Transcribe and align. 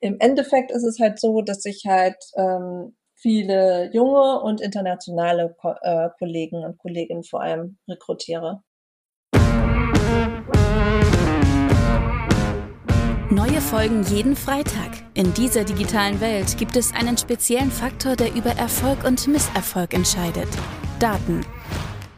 im 0.00 0.16
Endeffekt 0.18 0.72
ist 0.72 0.84
es 0.84 0.98
halt 0.98 1.20
so, 1.20 1.42
dass 1.42 1.64
ich 1.64 1.84
halt 1.86 2.16
ähm, 2.36 2.96
viele 3.14 3.90
junge 3.92 4.40
und 4.40 4.60
internationale 4.60 5.54
Ko 5.60 5.74
äh, 5.82 6.08
Kollegen 6.18 6.64
und 6.64 6.78
Kolleginnen 6.78 7.22
vor 7.22 7.42
allem 7.42 7.78
rekrutiere. 7.88 8.62
Neue 13.32 13.60
Folgen 13.60 14.02
jeden 14.04 14.34
Freitag. 14.34 14.90
In 15.14 15.32
dieser 15.34 15.64
digitalen 15.64 16.20
Welt 16.20 16.56
gibt 16.58 16.76
es 16.76 16.92
einen 16.94 17.16
speziellen 17.16 17.70
Faktor, 17.70 18.16
der 18.16 18.34
über 18.34 18.50
Erfolg 18.50 19.04
und 19.04 19.28
Misserfolg 19.28 19.94
entscheidet. 19.94 20.48
Daten. 20.98 21.42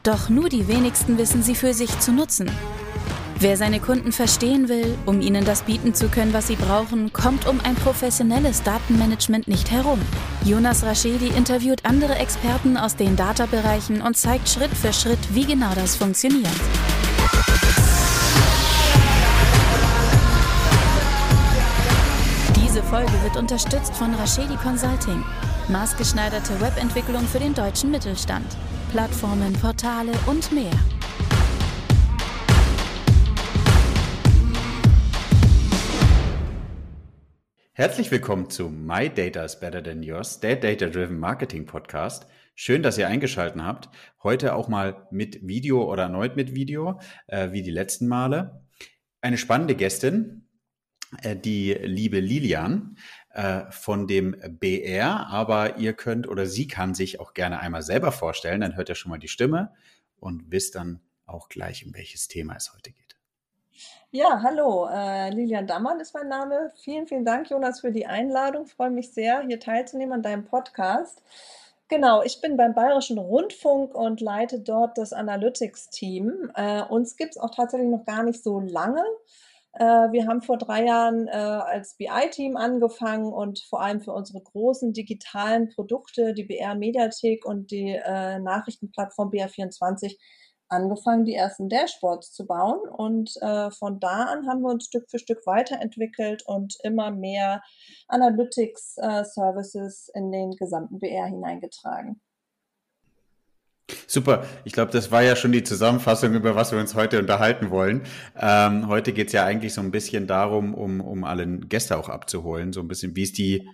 Doch 0.05 0.31
nur 0.31 0.49
die 0.49 0.67
wenigsten 0.69 1.19
wissen 1.19 1.43
sie 1.43 1.55
für 1.55 1.75
sich 1.75 2.01
zu 2.01 2.13
nutzen. 2.13 2.51
Wer 3.43 3.57
seine 3.57 3.81
Kunden 3.81 4.13
verstehen 4.13 4.69
will, 4.69 4.97
um 5.05 5.21
ihnen 5.21 5.45
das 5.45 5.63
bieten 5.63 5.95
zu 5.95 6.09
können, 6.09 6.33
was 6.33 6.47
sie 6.47 6.55
brauchen, 6.55 7.13
kommt 7.13 7.45
um 7.49 7.59
ein 7.65 7.75
professionelles 7.75 8.63
Datenmanagement 8.63 9.49
nicht 9.49 9.73
herum. 9.73 9.99
Jonas 10.45 10.85
Raschedi 10.85 11.27
interviewt 11.27 11.85
andere 11.85 12.15
Experten 12.15 12.77
aus 12.77 12.95
den 12.95 13.17
Data-Bereichen 13.17 14.01
und 14.01 14.17
zeigt 14.17 14.49
Schritt 14.49 14.71
für 14.71 14.93
Schritt, 14.93 15.19
wie 15.35 15.45
genau 15.45 15.75
das 15.75 15.97
funktioniert. 15.97 16.47
Diese 22.65 22.81
Folge 22.85 23.13
wird 23.25 23.37
unterstützt 23.37 23.97
von 23.97 24.15
Raschedi 24.15 24.55
Consulting, 24.63 25.25
maßgeschneiderte 25.67 26.61
Webentwicklung 26.61 27.27
für 27.27 27.41
den 27.41 27.55
deutschen 27.55 27.91
Mittelstand, 27.91 28.47
Plattformen, 28.93 29.53
Portale 29.55 30.13
und 30.29 30.53
mehr. 30.53 30.71
Herzlich 37.75 38.11
willkommen 38.11 38.51
zu 38.51 38.69
My 38.69 39.09
Data 39.09 39.43
is 39.43 39.59
Better 39.59 39.83
Than 39.83 40.03
Yours, 40.03 40.41
der 40.41 40.57
Data 40.57 40.91
Driven 40.91 41.19
Marketing 41.19 41.65
Podcast. 41.65 42.27
Schön, 42.55 42.83
dass 42.83 42.99
ihr 42.99 43.09
eingeschaltet 43.09 43.63
habt. 43.63 43.89
Heute 44.23 44.55
auch 44.55 44.69
mal 44.69 45.09
mit 45.11 45.49
Video 45.49 45.91
oder 45.91 46.03
erneut 46.03 46.37
mit 46.37 46.55
Video, 46.55 47.01
äh, 47.29 47.51
wie 47.53 47.63
die 47.63 47.71
letzten 47.71 48.09
Male. 48.09 48.63
Eine 49.23 49.39
spannende 49.39 49.75
Gästin, 49.75 50.49
äh, 51.23 51.35
die 51.35 51.73
liebe 51.73 52.21
Lilian 52.21 52.99
äh, 53.31 53.63
von 53.71 54.07
dem 54.07 54.37
BR, 54.61 55.29
aber 55.29 55.79
ihr 55.79 55.95
könnt 55.95 56.29
oder 56.29 56.45
sie 56.45 56.69
kann 56.69 56.95
sich 56.95 57.21
auch 57.21 57.33
gerne 57.33 57.59
einmal 57.61 57.81
selber 57.81 58.13
vorstellen, 58.13 58.61
dann 58.61 58.77
hört 58.77 58.91
ihr 58.91 58.97
schon 58.97 59.09
mal 59.09 59.19
die 59.19 59.29
Stimme 59.29 59.73
und 60.17 60.51
wisst 60.53 60.75
dann 60.75 61.01
auch 61.25 61.49
gleich, 61.49 61.87
um 61.87 61.95
welches 61.95 62.29
Thema 62.29 62.55
es 62.55 62.75
heute 62.75 62.93
geht. 62.93 63.02
Ja, 64.11 64.43
hallo, 64.43 64.89
äh, 64.93 65.31
Lilian 65.31 65.67
Dammann 65.67 66.01
ist 66.01 66.15
mein 66.15 66.29
Name. 66.29 66.71
Vielen, 66.77 67.07
vielen 67.07 67.25
Dank, 67.25 67.49
Jonas, 67.49 67.81
für 67.81 67.93
die 67.93 68.07
Einladung. 68.07 68.67
Freue 68.67 68.91
mich 68.91 69.13
sehr, 69.13 69.43
hier 69.43 69.59
teilzunehmen 69.59 70.13
an 70.13 70.23
deinem 70.23 70.45
Podcast. 70.45 71.23
Genau, 71.89 72.23
ich 72.23 72.41
bin 72.41 72.57
beim 72.57 72.75
Bayerischen 72.75 73.19
Rundfunk 73.19 73.95
und 73.95 74.21
leite 74.21 74.61
dort 74.61 74.99
das 74.99 75.13
Analytics-Team. 75.13 76.53
Äh, 76.55 76.83
uns 76.85 77.17
gibt 77.17 77.33
es 77.33 77.39
auch 77.39 77.55
tatsächlich 77.55 77.89
noch 77.89 78.05
gar 78.05 78.23
nicht 78.23 78.43
so 78.43 78.61
lange. 78.61 79.05
Äh, 79.75 80.13
wir 80.13 80.27
haben 80.27 80.43
vor 80.43 80.59
drei 80.59 80.85
Jahren 80.85 81.29
äh, 81.29 81.33
als 81.33 81.95
BI-Team 81.95 82.57
angefangen 82.57 83.33
und 83.33 83.61
vor 83.61 83.81
allem 83.81 84.01
für 84.03 84.13
unsere 84.13 84.43
großen 84.43 84.93
digitalen 84.93 85.71
Produkte, 85.71 86.35
die 86.35 86.45
BR 86.45 86.75
Mediathek 86.75 87.47
und 87.47 87.71
die 87.71 87.91
äh, 87.93 88.39
Nachrichtenplattform 88.39 89.31
BR24, 89.31 90.17
angefangen, 90.73 91.25
die 91.25 91.35
ersten 91.35 91.69
Dashboards 91.69 92.33
zu 92.33 92.47
bauen. 92.47 92.81
Und 92.89 93.37
äh, 93.41 93.71
von 93.71 94.01
da 94.01 94.25
an 94.25 94.49
haben 94.49 94.63
wir 94.63 94.71
uns 94.71 94.87
Stück 94.87 95.11
für 95.11 95.19
Stück 95.19 95.47
weiterentwickelt 95.47 96.43
und 96.47 96.77
immer 96.83 97.11
mehr 97.11 97.63
Analytics-Services 98.09 100.09
äh, 100.09 100.19
in 100.19 100.33
den 100.33 100.57
gesamten 100.57 100.99
BR 100.99 101.27
hineingetragen. 101.27 102.21
Super, 104.07 104.47
ich 104.65 104.73
glaube, 104.73 104.91
das 104.91 105.11
war 105.11 105.23
ja 105.23 105.37
schon 105.37 105.53
die 105.53 105.65
Zusammenfassung, 105.65 106.35
über 106.35 106.55
was 106.55 106.73
wir 106.73 106.79
uns 106.79 106.95
heute 106.95 107.19
unterhalten 107.19 107.71
wollen. 107.71 108.03
Ähm, 108.39 108.89
heute 108.89 109.13
geht 109.13 109.29
es 109.29 109.33
ja 109.33 109.45
eigentlich 109.45 109.75
so 109.75 109.81
ein 109.81 109.91
bisschen 109.91 110.27
darum, 110.27 110.75
um, 110.75 111.01
um 111.01 111.25
alle 111.25 111.47
Gäste 111.47 111.99
auch 111.99 112.09
abzuholen, 112.09 112.73
so 112.73 112.81
ein 112.81 112.89
bisschen, 112.89 113.17
wie 113.17 113.23
ist 113.23 113.39
die, 113.39 113.69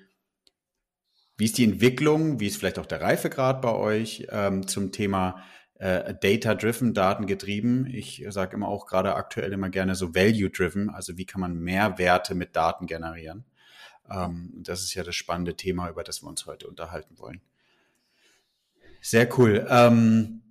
wie 1.37 1.45
ist 1.45 1.59
die 1.59 1.65
Entwicklung, 1.65 2.41
wie 2.41 2.49
ist 2.49 2.57
vielleicht 2.57 2.79
auch 2.79 2.87
der 2.87 3.01
Reifegrad 3.01 3.63
bei 3.63 3.73
euch 3.73 4.27
ähm, 4.31 4.67
zum 4.67 4.91
Thema 4.91 5.45
äh, 5.79 6.15
data-driven, 6.15 6.95
datengetrieben. 6.95 7.87
Ich 7.87 8.25
sage 8.29 8.57
immer 8.57 8.69
auch 8.69 8.87
gerade 8.87 9.15
aktuell 9.15 9.53
immer 9.53 9.71
gerne 9.71 9.95
so 9.95 10.15
value-driven, 10.15 10.91
also 10.91 11.17
wie 11.17 11.27
kann 11.27 11.41
man 11.41 11.55
mehr 11.55 11.99
Werte 11.99 12.35
mit 12.35 12.57
Daten 12.57 12.87
generieren. 12.87 13.45
Ähm, 14.11 14.53
das 14.57 14.83
ist 14.83 14.95
ja 14.95 15.05
das 15.05 15.15
spannende 15.15 15.57
Thema, 15.57 15.89
über 15.89 16.03
das 16.03 16.23
wir 16.23 16.29
uns 16.29 16.47
heute 16.47 16.67
unterhalten 16.67 17.19
wollen. 17.19 17.41
Sehr 19.01 19.29
cool. 19.39 19.67
Ähm, 19.71 20.43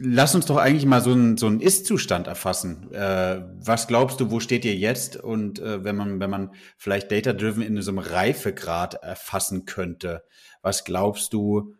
lass 0.00 0.34
uns 0.34 0.46
doch 0.46 0.56
eigentlich 0.56 0.86
mal 0.86 1.00
so 1.00 1.12
einen, 1.12 1.36
so 1.36 1.48
Ist-Zustand 1.48 2.26
erfassen. 2.26 2.92
Äh, 2.92 3.42
was 3.58 3.86
glaubst 3.86 4.20
du, 4.20 4.30
wo 4.30 4.40
steht 4.40 4.64
ihr 4.64 4.76
jetzt? 4.76 5.16
Und 5.16 5.58
äh, 5.58 5.84
wenn 5.84 5.96
man, 5.96 6.20
wenn 6.20 6.30
man 6.30 6.54
vielleicht 6.76 7.10
data-driven 7.10 7.62
in 7.62 7.80
so 7.82 7.90
einem 7.90 7.98
Reifegrad 7.98 8.94
erfassen 8.94 9.64
könnte, 9.64 10.24
was 10.62 10.84
glaubst 10.84 11.32
du, 11.32 11.75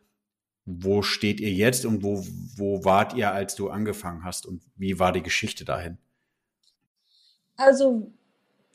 wo 0.66 1.02
steht 1.02 1.40
ihr 1.40 1.52
jetzt 1.52 1.86
und 1.86 2.02
wo, 2.02 2.24
wo 2.56 2.84
wart 2.84 3.14
ihr, 3.14 3.32
als 3.32 3.54
du 3.54 3.70
angefangen 3.70 4.24
hast 4.24 4.46
und 4.46 4.62
wie 4.76 4.98
war 4.98 5.12
die 5.12 5.22
Geschichte 5.22 5.64
dahin? 5.64 5.96
Also 7.56 8.10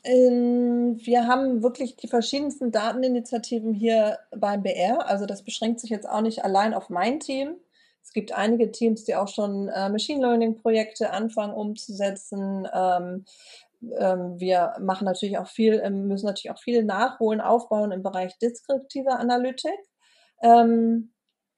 ähm, 0.04 0.98
wir 1.04 1.28
haben 1.28 1.62
wirklich 1.62 1.98
die 1.98 2.08
verschiedensten 2.08 2.72
Dateninitiativen 2.72 3.74
hier 3.74 4.18
beim 4.36 4.64
BR. 4.64 5.06
Also 5.08 5.26
das 5.26 5.44
beschränkt 5.44 5.82
sich 5.82 5.90
jetzt 5.90 6.10
auch 6.10 6.22
nicht 6.22 6.44
allein 6.44 6.74
auf 6.74 6.90
mein 6.90 7.20
Team. 7.20 7.58
Es 8.02 8.14
gibt 8.14 8.32
einige 8.32 8.72
Teams, 8.72 9.04
die 9.04 9.16
auch 9.16 9.28
schon 9.28 9.68
äh, 9.68 9.90
Machine 9.90 10.22
Learning-Projekte 10.22 11.12
anfangen 11.12 11.54
umzusetzen. 11.54 12.68
Ähm, 12.74 13.26
ähm, 13.98 14.40
wir 14.40 14.76
machen 14.80 15.06
natürlich 15.06 15.38
auch 15.38 15.48
viel, 15.48 15.88
müssen 15.90 16.26
natürlich 16.26 16.52
auch 16.52 16.62
viel 16.62 16.84
nachholen, 16.84 17.42
aufbauen 17.42 17.92
im 17.92 18.02
Bereich 18.02 18.38
deskriptiver 18.40 19.20
Analytik. 19.20 19.78
Ähm, 20.42 21.12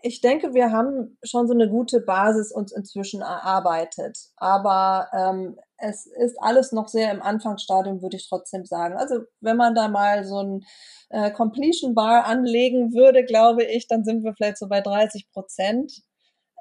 ich 0.06 0.20
denke, 0.20 0.54
wir 0.54 0.72
haben 0.72 1.18
schon 1.24 1.48
so 1.48 1.54
eine 1.54 1.70
gute 1.70 2.02
Basis 2.02 2.52
uns 2.52 2.74
inzwischen 2.74 3.22
erarbeitet. 3.22 4.18
Aber 4.36 5.08
ähm, 5.14 5.58
es 5.78 6.06
ist 6.06 6.36
alles 6.42 6.74
noch 6.74 6.90
sehr 6.90 7.10
im 7.12 7.22
Anfangsstadium, 7.22 8.02
würde 8.02 8.18
ich 8.18 8.28
trotzdem 8.28 8.66
sagen. 8.66 8.98
Also 8.98 9.22
wenn 9.40 9.56
man 9.56 9.76
da 9.76 9.88
mal 9.88 10.26
so 10.26 10.40
ein 10.44 10.66
äh, 11.10 11.32
Completion 11.32 11.96
Bar 11.96 12.26
anlegen 12.26 12.94
würde, 12.94 13.24
glaube 13.24 13.64
ich, 13.64 13.88
dann 13.88 14.04
sind 14.04 14.26
wir 14.26 14.34
vielleicht 14.34 14.58
so 14.58 14.68
bei 14.68 14.82
30 14.82 15.32
Prozent. 15.32 16.04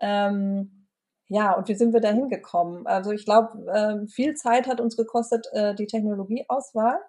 Ähm, 0.00 0.86
ja, 1.28 1.52
und 1.56 1.66
wie 1.68 1.74
sind 1.74 1.92
wir 1.92 2.00
da 2.00 2.10
hingekommen? 2.10 2.86
Also 2.86 3.10
ich 3.10 3.24
glaube, 3.24 3.66
äh, 3.72 4.06
viel 4.06 4.34
Zeit 4.34 4.68
hat 4.68 4.80
uns 4.80 4.96
gekostet 4.96 5.48
äh, 5.52 5.74
die 5.74 5.86
Technologieauswahl. 5.86 7.00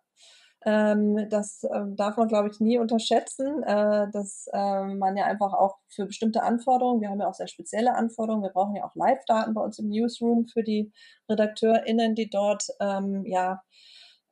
Ähm, 0.66 1.28
das 1.30 1.64
ähm, 1.74 1.96
darf 1.96 2.18
man, 2.18 2.28
glaube 2.28 2.50
ich, 2.50 2.60
nie 2.60 2.78
unterschätzen, 2.78 3.64
äh, 3.64 4.08
dass 4.12 4.48
ähm, 4.54 4.98
man 4.98 5.18
ja 5.18 5.26
einfach 5.26 5.54
auch 5.54 5.78
für 5.90 6.06
bestimmte 6.06 6.44
Anforderungen, 6.44 7.02
wir 7.02 7.10
haben 7.10 7.20
ja 7.20 7.28
auch 7.28 7.34
sehr 7.34 7.48
spezielle 7.48 7.96
Anforderungen, 7.96 8.44
wir 8.44 8.52
brauchen 8.52 8.76
ja 8.76 8.86
auch 8.86 8.96
Live-Daten 8.96 9.54
bei 9.54 9.62
uns 9.62 9.80
im 9.80 9.90
Newsroom 9.90 10.48
für 10.48 10.64
die 10.64 10.92
RedakteurInnen, 11.30 12.16
die 12.16 12.30
dort 12.30 12.66
ähm, 12.80 13.24
ja 13.26 13.62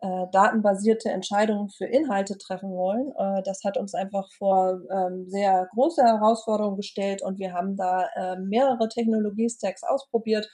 äh, 0.02 0.26
datenbasierte 0.32 1.10
Entscheidungen 1.10 1.70
für 1.70 1.86
Inhalte 1.86 2.38
treffen 2.38 2.72
wollen. 2.72 3.12
Äh, 3.18 3.44
das 3.44 3.64
hat 3.64 3.78
uns 3.78 3.94
einfach 3.94 4.28
vor 4.38 4.82
ähm, 4.92 5.28
sehr 5.28 5.68
große 5.74 6.02
Herausforderungen 6.02 6.78
gestellt 6.78 7.22
und 7.22 7.40
wir 7.40 7.54
haben 7.54 7.76
da 7.76 8.08
äh, 8.16 8.40
mehrere 8.40 8.90
Technologie-Stacks 8.90 9.84
ausprobiert 9.84 10.50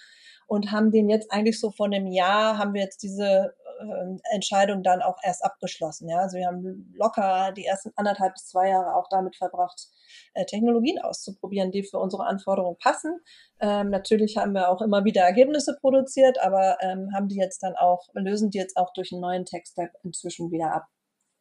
und 0.48 0.72
haben 0.72 0.92
den 0.92 1.10
jetzt 1.10 1.32
eigentlich 1.32 1.60
so 1.60 1.72
von 1.72 1.94
einem 1.94 2.08
Jahr, 2.08 2.58
haben 2.58 2.74
wir 2.74 2.82
jetzt 2.82 3.04
diese 3.04 3.54
äh, 3.80 4.36
Entscheidung 4.36 4.84
dann 4.84 5.02
auch 5.02 5.18
erst 5.24 5.44
abgeschlossen. 5.44 6.10
Ja? 6.10 6.20
Also 6.20 6.38
wir 6.38 6.48
haben 6.48 6.94
locker 6.96 7.52
die 7.52 7.66
ersten 7.66 7.92
anderthalb 7.96 8.34
bis 8.34 8.48
zwei 8.48 8.70
Jahre 8.70 8.96
auch 8.96 9.08
damit 9.10 9.36
verbracht, 9.36 9.88
äh, 10.34 10.46
Technologien 10.46 11.00
auszuprobieren, 11.00 11.72
die 11.72 11.84
für 11.84 12.00
unsere 12.00 12.26
Anforderungen 12.26 12.78
passen. 12.78 13.20
Ähm, 13.60 13.90
natürlich 13.90 14.38
haben 14.38 14.54
wir 14.54 14.70
auch 14.70 14.82
immer 14.82 15.06
wieder 15.06 15.22
Ergebnisse 15.22 15.78
produziert, 15.80 16.42
aber 16.42 16.78
ähm, 16.82 17.10
haben 17.14 17.28
die 17.28 17.38
jetzt 17.38 17.64
dann 17.64 17.76
auch, 17.76 18.08
lösen 18.14 18.50
die 18.50 18.58
jetzt 18.58 18.78
auch 18.78 18.94
durch 18.94 19.12
einen 19.12 19.22
neuen 19.22 19.46
Tech-Stack 19.46 19.94
inzwischen 20.04 20.52
wieder 20.52 20.74
ab 20.74 20.88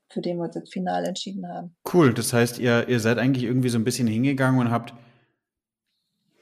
für 0.08 0.20
den 0.20 0.36
wir 0.36 0.44
uns 0.44 0.54
jetzt 0.54 0.72
final 0.72 1.04
entschieden 1.04 1.48
haben. 1.48 1.74
Cool, 1.92 2.14
das 2.14 2.32
heißt, 2.32 2.60
ihr, 2.60 2.88
ihr 2.88 3.00
seid 3.00 3.18
eigentlich 3.18 3.42
irgendwie 3.42 3.70
so 3.70 3.78
ein 3.78 3.82
bisschen 3.82 4.06
hingegangen 4.06 4.60
und 4.60 4.70
habt 4.70 4.94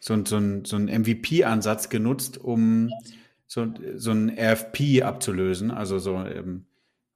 so, 0.00 0.14
so, 0.24 0.38
so 0.64 0.76
einen 0.76 1.02
MVP-Ansatz 1.02 1.88
genutzt, 1.88 2.36
um 2.36 2.90
so, 3.54 3.72
so 3.94 4.10
ein 4.10 4.36
RFP 4.36 5.02
abzulösen, 5.02 5.70
also 5.70 6.00
so, 6.00 6.16
ähm, 6.16 6.66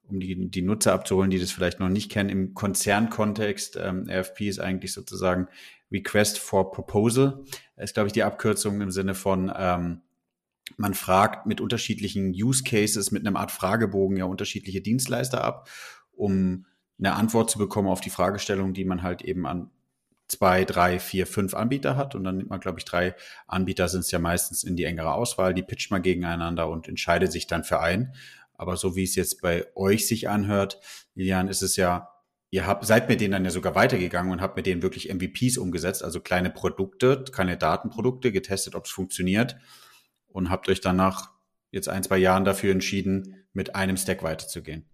um 0.07 0.21
die, 0.21 0.49
die 0.49 0.61
Nutzer 0.61 0.93
abzuholen, 0.93 1.29
die 1.29 1.37
das 1.37 1.51
vielleicht 1.51 1.81
noch 1.81 1.89
nicht 1.89 2.09
kennen, 2.09 2.29
im 2.29 2.53
Konzernkontext. 2.53 3.77
Ähm, 3.79 4.09
RFP 4.09 4.47
ist 4.47 4.59
eigentlich 4.59 4.93
sozusagen 4.93 5.49
Request 5.91 6.39
for 6.39 6.71
Proposal. 6.71 7.43
Ist, 7.75 7.93
glaube 7.93 8.07
ich, 8.07 8.13
die 8.13 8.23
Abkürzung 8.23 8.79
im 8.79 8.89
Sinne 8.89 9.15
von, 9.15 9.51
ähm, 9.53 10.01
man 10.77 10.93
fragt 10.93 11.45
mit 11.45 11.59
unterschiedlichen 11.59 12.31
Use 12.31 12.63
Cases, 12.63 13.11
mit 13.11 13.27
einem 13.27 13.35
Art 13.35 13.51
Fragebogen 13.51 14.15
ja 14.15 14.23
unterschiedliche 14.23 14.79
Dienstleister 14.79 15.43
ab, 15.43 15.69
um 16.13 16.65
eine 16.99 17.15
Antwort 17.15 17.49
zu 17.49 17.57
bekommen 17.57 17.89
auf 17.89 17.99
die 17.99 18.11
Fragestellung, 18.11 18.73
die 18.73 18.85
man 18.85 19.03
halt 19.03 19.23
eben 19.23 19.45
an 19.45 19.71
zwei, 20.29 20.63
drei, 20.63 20.99
vier, 20.99 21.27
fünf 21.27 21.53
Anbieter 21.53 21.97
hat. 21.97 22.15
Und 22.15 22.23
dann 22.23 22.37
nimmt 22.37 22.49
man, 22.49 22.59
glaube 22.61 22.79
ich, 22.79 22.85
drei 22.85 23.15
Anbieter 23.47 23.89
sind 23.89 24.01
es 24.01 24.11
ja 24.11 24.19
meistens 24.19 24.63
in 24.63 24.77
die 24.77 24.85
engere 24.85 25.13
Auswahl. 25.13 25.53
Die 25.53 25.63
pitcht 25.63 25.91
man 25.91 26.01
gegeneinander 26.01 26.69
und 26.69 26.87
entscheidet 26.87 27.31
sich 27.31 27.47
dann 27.47 27.63
für 27.63 27.81
einen. 27.81 28.13
Aber 28.53 28.77
so 28.77 28.95
wie 28.95 29.03
es 29.03 29.15
jetzt 29.15 29.41
bei 29.41 29.65
euch 29.75 30.07
sich 30.07 30.29
anhört, 30.29 30.79
Lilian, 31.15 31.47
ist 31.47 31.61
es 31.61 31.75
ja, 31.75 32.09
ihr 32.51 32.67
habt, 32.67 32.85
seid 32.85 33.09
mit 33.09 33.21
denen 33.21 33.31
dann 33.31 33.45
ja 33.45 33.51
sogar 33.51 33.73
weitergegangen 33.73 34.31
und 34.31 34.41
habt 34.41 34.55
mit 34.55 34.65
denen 34.65 34.81
wirklich 34.81 35.13
MVPs 35.13 35.57
umgesetzt, 35.57 36.03
also 36.03 36.19
kleine 36.19 36.49
Produkte, 36.49 37.23
keine 37.31 37.57
Datenprodukte, 37.57 38.31
getestet, 38.31 38.75
ob 38.75 38.85
es 38.85 38.91
funktioniert 38.91 39.57
und 40.27 40.49
habt 40.49 40.67
euch 40.69 40.81
danach 40.81 41.31
jetzt 41.71 41.89
ein, 41.89 42.03
zwei 42.03 42.17
Jahren 42.17 42.45
dafür 42.45 42.71
entschieden, 42.71 43.45
mit 43.53 43.75
einem 43.75 43.97
Stack 43.97 44.23
weiterzugehen. 44.23 44.85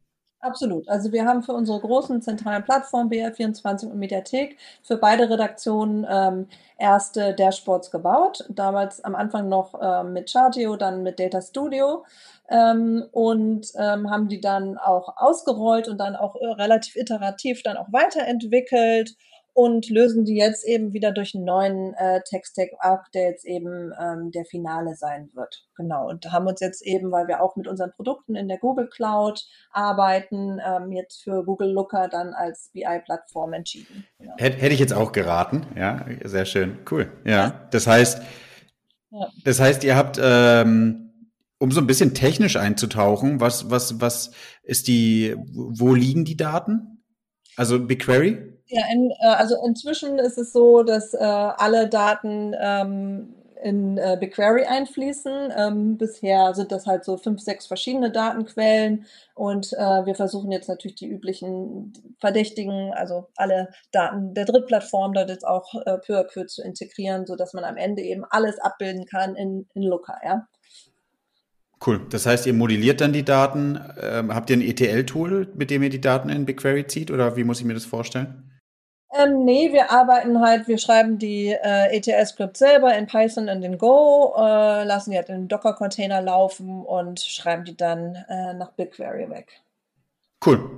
Absolut. 0.41 0.87
Also 0.89 1.11
wir 1.11 1.25
haben 1.25 1.41
für 1.41 1.53
unsere 1.53 1.79
großen 1.79 2.21
zentralen 2.21 2.63
Plattformen 2.63 3.09
BR24 3.09 3.89
und 3.89 3.97
Mediathek 3.97 4.57
für 4.83 4.97
beide 4.97 5.27
Redaktionen 5.29 6.05
ähm, 6.07 6.47
erste 6.77 7.33
Dashboards 7.33 7.89
gebaut. 7.89 8.45
Damals 8.49 9.03
am 9.03 9.15
Anfang 9.15 9.49
noch 9.49 9.73
ähm, 9.81 10.13
mit 10.13 10.31
Chartio, 10.31 10.75
dann 10.75 11.01
mit 11.01 11.19
Data 11.19 11.41
Studio 11.41 12.05
ähm, 12.49 13.05
und 13.11 13.71
ähm, 13.75 14.11
haben 14.11 14.27
die 14.27 14.39
dann 14.39 14.77
auch 14.77 15.15
ausgerollt 15.17 15.87
und 15.87 15.97
dann 15.97 16.15
auch 16.15 16.35
äh, 16.35 16.45
relativ 16.45 16.95
iterativ 16.95 17.63
dann 17.63 17.77
auch 17.77 17.87
weiterentwickelt 17.91 19.15
und 19.55 19.89
lösen 19.89 20.25
die 20.25 20.35
jetzt 20.35 20.67
eben 20.67 20.91
wieder 20.91 21.13
durch 21.13 21.33
einen 21.33 21.45
neuen 21.45 21.93
äh, 21.93 22.19
Tech-Stack 22.29 22.71
ab, 22.79 23.05
der 23.13 23.29
jetzt 23.29 23.45
eben 23.45 23.93
ähm, 23.97 24.29
der 24.31 24.43
Finale 24.43 24.95
sein 24.95 25.29
wird. 25.33 25.65
Genau. 25.77 26.09
Und 26.09 26.29
haben 26.29 26.45
uns 26.45 26.59
jetzt 26.59 26.85
eben, 26.85 27.09
weil 27.09 27.29
wir 27.29 27.41
auch 27.41 27.55
mit 27.55 27.65
unseren 27.65 27.93
Produkten 27.93 28.35
in 28.35 28.49
der 28.49 28.57
Google 28.57 28.89
Cloud 28.89 29.45
arbeiten, 29.71 30.59
ähm, 30.59 30.91
jetzt 30.91 31.23
für 31.23 31.45
Google 31.45 31.71
Looker 31.71 32.09
dann 32.09 32.33
als 32.33 32.69
BI-Plattform 32.73 33.53
entschieden. 33.53 34.05
Genau. 34.19 34.33
Hätte, 34.37 34.57
hätte 34.57 34.73
ich 34.73 34.79
jetzt 34.81 34.93
auch 34.93 35.13
geraten. 35.13 35.65
Ja, 35.77 36.05
sehr 36.25 36.45
schön. 36.45 36.79
Cool. 36.91 37.09
Ja. 37.23 37.65
Das 37.71 37.87
heißt, 37.87 38.21
ja. 39.11 39.29
das 39.45 39.61
heißt, 39.61 39.85
ihr 39.85 39.95
habt, 39.95 40.19
ähm, 40.21 41.31
um 41.59 41.71
so 41.71 41.79
ein 41.79 41.87
bisschen 41.87 42.13
technisch 42.13 42.57
einzutauchen, 42.57 43.39
was, 43.39 43.69
was, 43.69 44.01
was 44.01 44.31
ist 44.63 44.89
die, 44.89 45.33
wo 45.37 45.93
liegen 45.93 46.25
die 46.25 46.35
Daten? 46.35 47.05
Also 47.55 47.79
BigQuery? 47.79 48.54
Ja, 48.67 48.83
in, 48.91 49.11
äh, 49.11 49.27
also 49.27 49.55
inzwischen 49.65 50.17
ist 50.17 50.37
es 50.37 50.51
so, 50.51 50.83
dass 50.83 51.13
äh, 51.13 51.17
alle 51.19 51.87
Daten 51.87 52.55
ähm, 52.59 53.35
in 53.65 53.97
äh, 53.97 54.17
BigQuery 54.19 54.65
einfließen. 54.65 55.51
Ähm, 55.55 55.97
bisher 55.97 56.53
sind 56.53 56.71
das 56.71 56.85
halt 56.85 57.03
so 57.03 57.17
fünf, 57.17 57.41
sechs 57.41 57.65
verschiedene 57.65 58.11
Datenquellen 58.11 59.05
und 59.33 59.73
äh, 59.73 60.05
wir 60.05 60.15
versuchen 60.15 60.51
jetzt 60.51 60.67
natürlich 60.67 60.95
die 60.95 61.07
üblichen 61.07 61.93
Verdächtigen, 62.19 62.93
also 62.93 63.27
alle 63.35 63.69
Daten 63.91 64.33
der 64.33 64.45
Drittplattform 64.45 65.13
dort 65.13 65.29
jetzt 65.29 65.47
auch 65.47 65.73
äh, 65.85 65.97
peu 65.97 66.19
à 66.19 66.23
peu 66.23 66.45
zu 66.45 66.61
integrieren, 66.63 67.25
so 67.25 67.35
dass 67.35 67.53
man 67.53 67.63
am 67.63 67.77
Ende 67.77 68.03
eben 68.03 68.23
alles 68.29 68.59
abbilden 68.59 69.05
kann 69.05 69.35
in, 69.35 69.67
in 69.73 69.83
Looker, 69.83 70.19
ja. 70.23 70.47
Cool. 71.85 72.05
Das 72.09 72.25
heißt, 72.25 72.45
ihr 72.47 72.53
modelliert 72.53 73.01
dann 73.01 73.13
die 73.13 73.25
Daten. 73.25 73.79
Ähm, 74.01 74.33
habt 74.33 74.49
ihr 74.49 74.57
ein 74.57 74.61
ETL-Tool, 74.61 75.51
mit 75.55 75.69
dem 75.69 75.83
ihr 75.83 75.89
die 75.89 76.01
Daten 76.01 76.29
in 76.29 76.45
BigQuery 76.45 76.87
zieht 76.87 77.11
oder 77.11 77.35
wie 77.35 77.43
muss 77.43 77.59
ich 77.59 77.65
mir 77.65 77.73
das 77.73 77.85
vorstellen? 77.85 78.54
Ähm, 79.17 79.45
nee, 79.45 79.71
wir 79.71 79.91
arbeiten 79.91 80.41
halt, 80.41 80.67
wir 80.67 80.77
schreiben 80.77 81.17
die 81.17 81.47
äh, 81.47 81.95
ETL-Script 81.95 82.57
selber 82.57 82.95
in 82.95 83.07
Python 83.07 83.47
und 83.47 83.63
in 83.63 83.77
Go, 83.77 84.33
äh, 84.37 84.83
lassen 84.83 85.11
die 85.11 85.17
halt 85.17 85.29
in 85.29 85.47
Docker-Container 85.47 86.21
laufen 86.21 86.83
und 86.83 87.19
schreiben 87.21 87.63
die 87.63 87.77
dann 87.77 88.15
äh, 88.27 88.53
nach 88.53 88.71
BigQuery 88.71 89.29
weg. 89.29 89.47
Cool. 90.45 90.69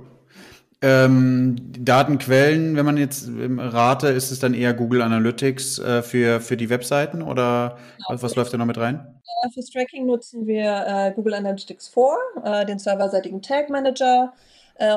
Ähm, 0.80 1.56
Datenquellen, 1.76 2.76
wenn 2.76 2.86
man 2.86 2.96
jetzt 2.96 3.28
rate, 3.28 4.08
ist 4.08 4.30
es 4.30 4.38
dann 4.38 4.54
eher 4.54 4.72
Google 4.74 5.02
Analytics 5.02 5.80
äh, 5.80 6.02
für, 6.02 6.40
für 6.40 6.56
die 6.56 6.70
Webseiten 6.70 7.22
oder 7.22 7.78
genau. 7.96 8.22
was, 8.22 8.36
läuft 8.36 8.52
da 8.52 8.58
noch 8.58 8.66
mit 8.66 8.78
rein? 8.78 9.20
Äh, 9.42 9.50
fürs 9.50 9.70
Tracking 9.70 10.06
nutzen 10.06 10.46
wir 10.46 10.84
äh, 10.86 11.12
Google 11.12 11.34
Analytics 11.34 11.88
4, 11.88 12.04
äh, 12.44 12.66
den 12.66 12.78
serverseitigen 12.78 13.42
Tag 13.42 13.70
Manager. 13.70 14.32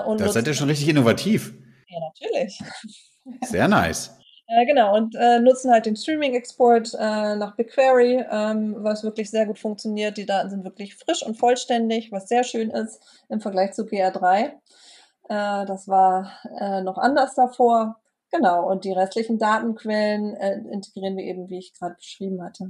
Und 0.05 0.21
da 0.21 0.29
seid 0.29 0.45
ihr 0.45 0.53
schon 0.53 0.69
richtig 0.69 0.89
innovativ. 0.89 1.55
Ja, 1.88 1.97
natürlich. 1.99 2.59
Sehr 3.44 3.68
nice. 3.68 4.15
Genau, 4.68 4.97
und 4.97 5.15
äh, 5.15 5.39
nutzen 5.39 5.71
halt 5.71 5.85
den 5.85 5.95
Streaming-Export 5.95 6.94
äh, 7.00 7.35
nach 7.38 7.56
BigQuery, 7.56 8.25
ähm, 8.29 8.75
was 8.79 9.01
wirklich 9.01 9.31
sehr 9.31 9.45
gut 9.45 9.57
funktioniert. 9.57 10.18
Die 10.18 10.25
Daten 10.25 10.50
sind 10.50 10.65
wirklich 10.65 10.95
frisch 10.95 11.25
und 11.25 11.35
vollständig, 11.35 12.12
was 12.12 12.27
sehr 12.27 12.44
schön 12.44 12.69
ist 12.69 13.00
im 13.29 13.39
Vergleich 13.39 13.71
zu 13.71 13.83
GR3. 13.83 14.47
Äh, 14.47 15.65
das 15.65 15.88
war 15.88 16.33
äh, 16.59 16.81
noch 16.81 16.97
anders 16.97 17.33
davor. 17.35 18.01
Genau, 18.29 18.69
und 18.69 18.83
die 18.83 18.91
restlichen 18.91 19.39
Datenquellen 19.39 20.35
äh, 20.35 20.59
integrieren 20.69 21.15
wir 21.15 21.24
eben, 21.24 21.50
wie 21.50 21.59
ich 21.59 21.74
gerade 21.74 21.95
beschrieben 21.95 22.44
hatte. 22.44 22.69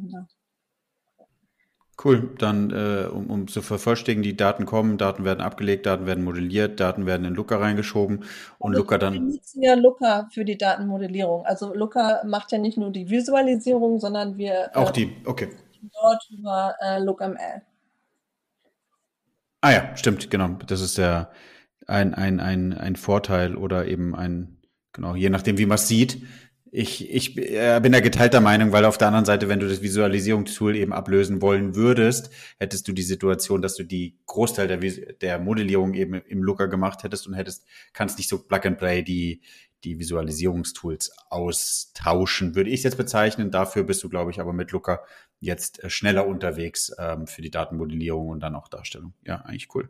Cool, 2.03 2.31
dann 2.39 2.71
äh, 2.71 3.07
um, 3.07 3.29
um 3.29 3.47
zu 3.47 3.61
vervollständigen, 3.61 4.23
die 4.23 4.35
Daten 4.35 4.65
kommen, 4.65 4.97
Daten 4.97 5.23
werden 5.23 5.41
abgelegt, 5.41 5.85
Daten 5.85 6.07
werden 6.07 6.23
modelliert, 6.23 6.79
Daten 6.79 7.05
werden 7.05 7.25
in 7.25 7.35
Looker 7.35 7.59
reingeschoben 7.61 8.23
und 8.57 8.71
also 8.71 8.79
Looker 8.79 8.97
dann. 8.97 9.13
Wir 9.13 9.21
nutzen 9.21 9.61
ja 9.61 9.73
Looker 9.75 10.27
für 10.31 10.43
die 10.43 10.57
Datenmodellierung. 10.57 11.45
Also 11.45 11.73
Looker 11.75 12.23
macht 12.25 12.51
ja 12.51 12.57
nicht 12.57 12.77
nur 12.77 12.91
die 12.91 13.09
Visualisierung, 13.09 13.99
sondern 13.99 14.37
wir 14.37 14.71
auch 14.73 14.89
äh, 14.89 14.93
die, 14.93 15.15
okay. 15.25 15.49
Dort 15.93 16.27
über 16.31 16.75
äh, 16.79 16.99
LookML. 16.99 17.61
Ah 19.61 19.71
ja, 19.71 19.95
stimmt, 19.95 20.31
genau. 20.31 20.57
Das 20.65 20.81
ist 20.81 20.97
ja 20.97 21.29
ein, 21.85 22.15
ein, 22.15 22.39
ein, 22.39 22.73
ein 22.73 22.95
Vorteil 22.95 23.55
oder 23.55 23.85
eben 23.85 24.15
ein, 24.15 24.57
genau, 24.91 25.15
je 25.15 25.29
nachdem, 25.29 25.59
wie 25.59 25.67
man 25.67 25.75
es 25.75 25.87
sieht, 25.87 26.23
ich, 26.73 27.13
ich 27.13 27.37
äh, 27.37 27.79
bin 27.81 27.91
da 27.91 27.99
geteilter 27.99 28.39
Meinung, 28.39 28.71
weil 28.71 28.85
auf 28.85 28.97
der 28.97 29.07
anderen 29.07 29.25
Seite, 29.25 29.49
wenn 29.49 29.59
du 29.59 29.67
das 29.67 29.81
Visualisierungstool 29.81 30.77
eben 30.77 30.93
ablösen 30.93 31.41
wollen 31.41 31.75
würdest, 31.75 32.31
hättest 32.59 32.87
du 32.87 32.93
die 32.93 33.01
Situation, 33.01 33.61
dass 33.61 33.75
du 33.75 33.83
die 33.83 34.17
Großteil 34.25 34.69
der, 34.69 34.77
der 34.77 35.39
Modellierung 35.39 35.93
eben 35.93 36.13
im 36.13 36.43
Looker 36.43 36.69
gemacht 36.69 37.03
hättest 37.03 37.27
und 37.27 37.33
hättest, 37.33 37.65
kannst 37.91 38.17
nicht 38.17 38.29
so 38.29 38.39
Plug 38.39 38.61
and 38.63 38.77
Play 38.77 39.01
die, 39.01 39.41
die 39.83 39.99
Visualisierungstools 39.99 41.11
austauschen, 41.29 42.55
würde 42.55 42.69
ich 42.69 42.83
jetzt 42.83 42.97
bezeichnen. 42.97 43.51
Dafür 43.51 43.83
bist 43.83 44.01
du, 44.03 44.09
glaube 44.09 44.31
ich, 44.31 44.39
aber 44.39 44.53
mit 44.53 44.71
Looker 44.71 45.01
jetzt 45.41 45.83
äh, 45.83 45.89
schneller 45.89 46.25
unterwegs 46.25 46.93
ähm, 46.97 47.27
für 47.27 47.41
die 47.41 47.51
Datenmodellierung 47.51 48.29
und 48.29 48.39
dann 48.39 48.55
auch 48.55 48.69
Darstellung. 48.69 49.13
Ja, 49.25 49.41
eigentlich 49.41 49.75
cool. 49.75 49.89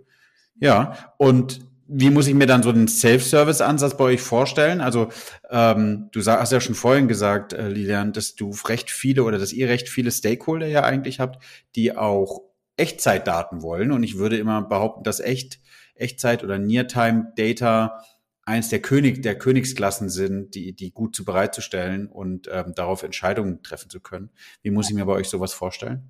Ja, 0.59 1.13
und 1.17 1.61
wie 1.93 2.09
muss 2.09 2.27
ich 2.27 2.33
mir 2.33 2.45
dann 2.45 2.63
so 2.63 2.69
einen 2.69 2.88
Self-Service-Ansatz 2.88 3.98
bei 3.98 4.05
euch 4.05 4.21
vorstellen? 4.21 4.79
Also 4.79 5.10
ähm, 5.50 6.07
du 6.13 6.25
hast 6.25 6.51
ja 6.51 6.62
schon 6.62 6.75
vorhin 6.75 7.10
gesagt, 7.10 7.51
äh, 7.51 7.67
Lilian, 7.67 8.13
dass 8.13 8.36
du 8.36 8.51
recht 8.65 8.89
viele 8.89 9.24
oder 9.24 9.38
dass 9.38 9.51
ihr 9.51 9.67
recht 9.67 9.89
viele 9.89 10.10
Stakeholder 10.12 10.67
ja 10.67 10.83
eigentlich 10.83 11.19
habt, 11.19 11.43
die 11.75 11.98
auch 11.98 12.43
Echtzeitdaten 12.77 13.62
wollen. 13.62 13.91
Und 13.91 14.03
ich 14.03 14.17
würde 14.17 14.38
immer 14.38 14.62
behaupten, 14.62 15.03
dass 15.03 15.19
echt 15.19 15.60
Echtzeit 15.95 16.45
oder 16.45 16.57
Near-Time-Data 16.57 18.01
eins 18.43 18.69
der 18.69 18.81
König 18.81 19.21
der 19.21 19.38
Königsklassen 19.38 20.10
sind, 20.10 20.55
die 20.55 20.74
die 20.74 20.91
gut 20.91 21.13
zu 21.13 21.25
bereitzustellen 21.25 22.07
und 22.07 22.50
ähm, 22.51 22.74
darauf 22.74 23.03
Entscheidungen 23.03 23.63
treffen 23.63 23.89
zu 23.89 24.00
können. 24.00 24.31
Wie 24.62 24.71
muss 24.71 24.89
ich 24.89 24.95
mir 24.95 25.05
bei 25.05 25.13
euch 25.13 25.27
sowas 25.27 25.53
vorstellen? 25.53 26.10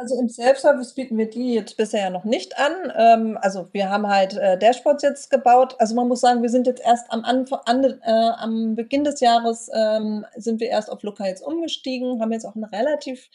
Also 0.00 0.18
im 0.18 0.30
Self-Service 0.30 0.94
bieten 0.94 1.18
wir 1.18 1.28
die 1.28 1.52
jetzt 1.52 1.76
bisher 1.76 2.04
ja 2.04 2.10
noch 2.10 2.24
nicht 2.24 2.58
an. 2.58 2.72
Ähm, 2.96 3.38
also 3.42 3.68
wir 3.72 3.90
haben 3.90 4.06
halt 4.06 4.34
äh, 4.34 4.58
Dashboards 4.58 5.02
jetzt 5.02 5.28
gebaut. 5.28 5.76
Also 5.78 5.94
man 5.94 6.08
muss 6.08 6.22
sagen, 6.22 6.40
wir 6.40 6.48
sind 6.48 6.66
jetzt 6.66 6.80
erst 6.82 7.12
am, 7.12 7.22
Anfang, 7.22 7.58
an, 7.66 7.84
äh, 7.84 8.30
am 8.38 8.76
Beginn 8.76 9.04
des 9.04 9.20
Jahres 9.20 9.70
ähm, 9.74 10.24
sind 10.36 10.58
wir 10.58 10.70
erst 10.70 10.90
auf 10.90 11.02
Looker 11.02 11.26
jetzt 11.26 11.42
umgestiegen, 11.42 12.22
haben 12.22 12.32
jetzt 12.32 12.46
auch 12.46 12.54
einen 12.54 12.64
relativ 12.64 13.28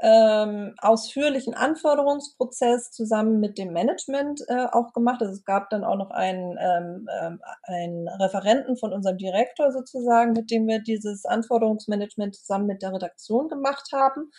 ähm, 0.00 0.74
ausführlichen 0.78 1.52
Anforderungsprozess 1.52 2.90
zusammen 2.90 3.38
mit 3.38 3.58
dem 3.58 3.74
Management 3.74 4.42
äh, 4.48 4.64
auch 4.72 4.94
gemacht. 4.94 5.20
Also 5.20 5.34
es 5.34 5.44
gab 5.44 5.68
dann 5.68 5.84
auch 5.84 5.96
noch 5.96 6.10
einen, 6.10 6.56
ähm, 6.58 7.08
ähm 7.20 7.40
einen 7.64 8.08
Referenten 8.08 8.78
von 8.78 8.94
unserem 8.94 9.18
Direktor 9.18 9.72
sozusagen, 9.72 10.32
mit 10.32 10.50
dem 10.50 10.66
wir 10.66 10.78
dieses 10.78 11.26
Anforderungsmanagement 11.26 12.34
zusammen 12.34 12.66
mit 12.66 12.80
der 12.80 12.94
Redaktion 12.94 13.48
gemacht 13.48 13.90
haben. 13.92 14.30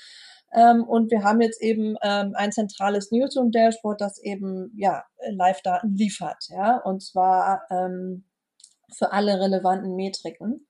Ähm, 0.54 0.84
und 0.84 1.12
wir 1.12 1.24
haben 1.24 1.42
jetzt 1.42 1.62
eben 1.62 1.96
ähm, 2.02 2.34
ein 2.36 2.52
zentrales 2.52 3.12
Newsroom-Dashboard, 3.12 4.02
das 4.02 4.22
eben 4.24 4.72
ja 4.76 5.04
Live-Daten 5.30 5.96
liefert, 5.96 6.46
ja, 6.50 6.78
und 6.78 7.04
zwar 7.04 7.64
ähm, 7.70 8.26
für 8.98 9.12
alle 9.12 9.40
relevanten 9.40 9.96
Metriken. 9.96 10.66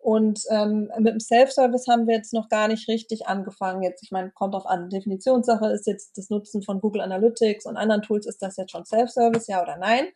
Und 0.00 0.40
ähm, 0.50 0.90
mit 0.98 1.12
dem 1.14 1.20
Self-Service 1.20 1.88
haben 1.88 2.06
wir 2.06 2.14
jetzt 2.14 2.32
noch 2.32 2.48
gar 2.48 2.68
nicht 2.68 2.88
richtig 2.88 3.26
angefangen. 3.26 3.82
Jetzt, 3.82 4.02
ich 4.04 4.12
meine, 4.12 4.30
kommt 4.30 4.54
auf 4.54 4.64
an. 4.64 4.88
Definitionssache 4.88 5.72
ist 5.72 5.88
jetzt 5.88 6.16
das 6.16 6.30
Nutzen 6.30 6.62
von 6.62 6.80
Google 6.80 7.02
Analytics 7.02 7.66
und 7.66 7.76
anderen 7.76 8.02
Tools, 8.02 8.26
ist 8.26 8.40
das 8.40 8.56
jetzt 8.56 8.70
schon 8.70 8.84
Self-Service, 8.84 9.48
ja 9.48 9.60
oder 9.60 9.76
nein? 9.76 10.06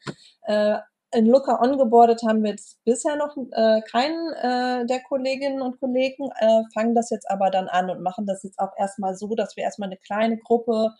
Äh, 0.43 0.79
in 1.13 1.27
Looker 1.27 1.61
ongeboardet 1.61 2.23
haben 2.27 2.43
wir 2.43 2.51
jetzt 2.51 2.83
bisher 2.85 3.17
noch 3.17 3.37
äh, 3.53 3.81
keinen 3.83 4.33
äh, 4.33 4.87
der 4.87 5.03
Kolleginnen 5.03 5.61
und 5.61 5.79
Kollegen, 5.79 6.31
äh, 6.39 6.63
fangen 6.73 6.95
das 6.95 7.11
jetzt 7.11 7.31
aber 7.31 7.51
dann 7.51 7.69
an 7.69 7.91
und 7.91 8.03
machen 8.03 8.27
das 8.27 8.43
jetzt 8.43 8.59
auch 8.59 8.73
erstmal 8.79 9.15
so, 9.15 9.35
dass 9.35 9.57
wir 9.57 9.65
erstmal 9.65 9.89
eine 9.89 9.99
kleine 9.99 10.39
Gruppe 10.39 10.95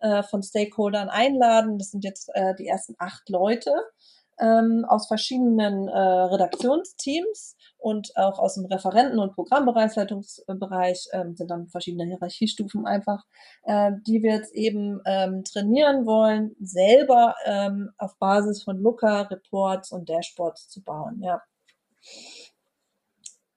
äh, 0.00 0.22
von 0.22 0.42
Stakeholdern 0.42 1.08
einladen. 1.08 1.78
Das 1.78 1.90
sind 1.90 2.04
jetzt 2.04 2.30
äh, 2.34 2.54
die 2.54 2.66
ersten 2.66 2.94
acht 2.98 3.28
Leute 3.28 3.72
ähm, 4.40 4.84
aus 4.88 5.06
verschiedenen 5.06 5.88
äh, 5.88 5.98
Redaktionsteams 5.98 7.56
und 7.78 8.16
auch 8.16 8.38
aus 8.38 8.54
dem 8.54 8.66
Referenten- 8.66 9.18
und 9.18 9.34
Programmbereichsleitungsbereich 9.34 11.08
ähm, 11.12 11.36
sind 11.36 11.50
dann 11.50 11.68
verschiedene 11.68 12.04
Hierarchiestufen 12.04 12.86
einfach, 12.86 13.24
äh, 13.62 13.92
die 14.06 14.22
wir 14.22 14.34
jetzt 14.34 14.54
eben 14.54 15.00
ähm, 15.06 15.44
trainieren 15.44 16.04
wollen, 16.04 16.54
selber 16.60 17.36
ähm, 17.46 17.90
auf 17.96 18.18
Basis 18.18 18.62
von 18.64 18.78
Looker, 18.78 19.30
Reports 19.30 19.92
und 19.92 20.08
Dashboards 20.08 20.68
zu 20.68 20.82
bauen. 20.82 21.22
Ja. 21.22 21.42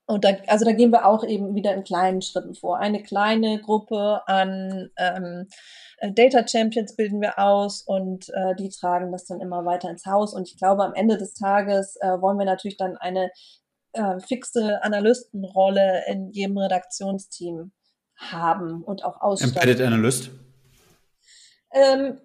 Und 0.06 0.24
da, 0.24 0.30
also 0.48 0.64
da 0.64 0.72
gehen 0.72 0.90
wir 0.90 1.06
auch 1.06 1.24
eben 1.24 1.54
wieder 1.54 1.74
in 1.74 1.84
kleinen 1.84 2.22
Schritten 2.22 2.54
vor. 2.54 2.78
Eine 2.78 3.02
kleine 3.02 3.60
Gruppe 3.60 4.20
an 4.26 4.90
ähm, 4.98 5.48
äh, 5.98 6.12
Data 6.12 6.46
Champions 6.46 6.96
bilden 6.96 7.20
wir 7.20 7.38
aus 7.38 7.82
und 7.82 8.28
äh, 8.30 8.54
die 8.56 8.68
tragen 8.68 9.12
das 9.12 9.24
dann 9.26 9.40
immer 9.40 9.64
weiter 9.64 9.88
ins 9.88 10.04
Haus. 10.04 10.34
Und 10.34 10.48
ich 10.48 10.58
glaube, 10.58 10.84
am 10.84 10.94
Ende 10.94 11.16
des 11.18 11.34
Tages 11.34 11.96
äh, 12.00 12.20
wollen 12.20 12.38
wir 12.38 12.44
natürlich 12.44 12.76
dann 12.76 12.96
eine 12.96 13.30
äh, 13.92 14.20
fixe 14.20 14.82
Analystenrolle 14.82 16.04
in 16.08 16.30
jedem 16.30 16.58
Redaktionsteam 16.58 17.72
haben 18.16 18.82
und 18.82 19.04
auch 19.04 19.20
ausstatten. 19.20 19.56
Embedded 19.56 19.86
Analyst? 19.86 20.30
Ähm, 21.74 22.18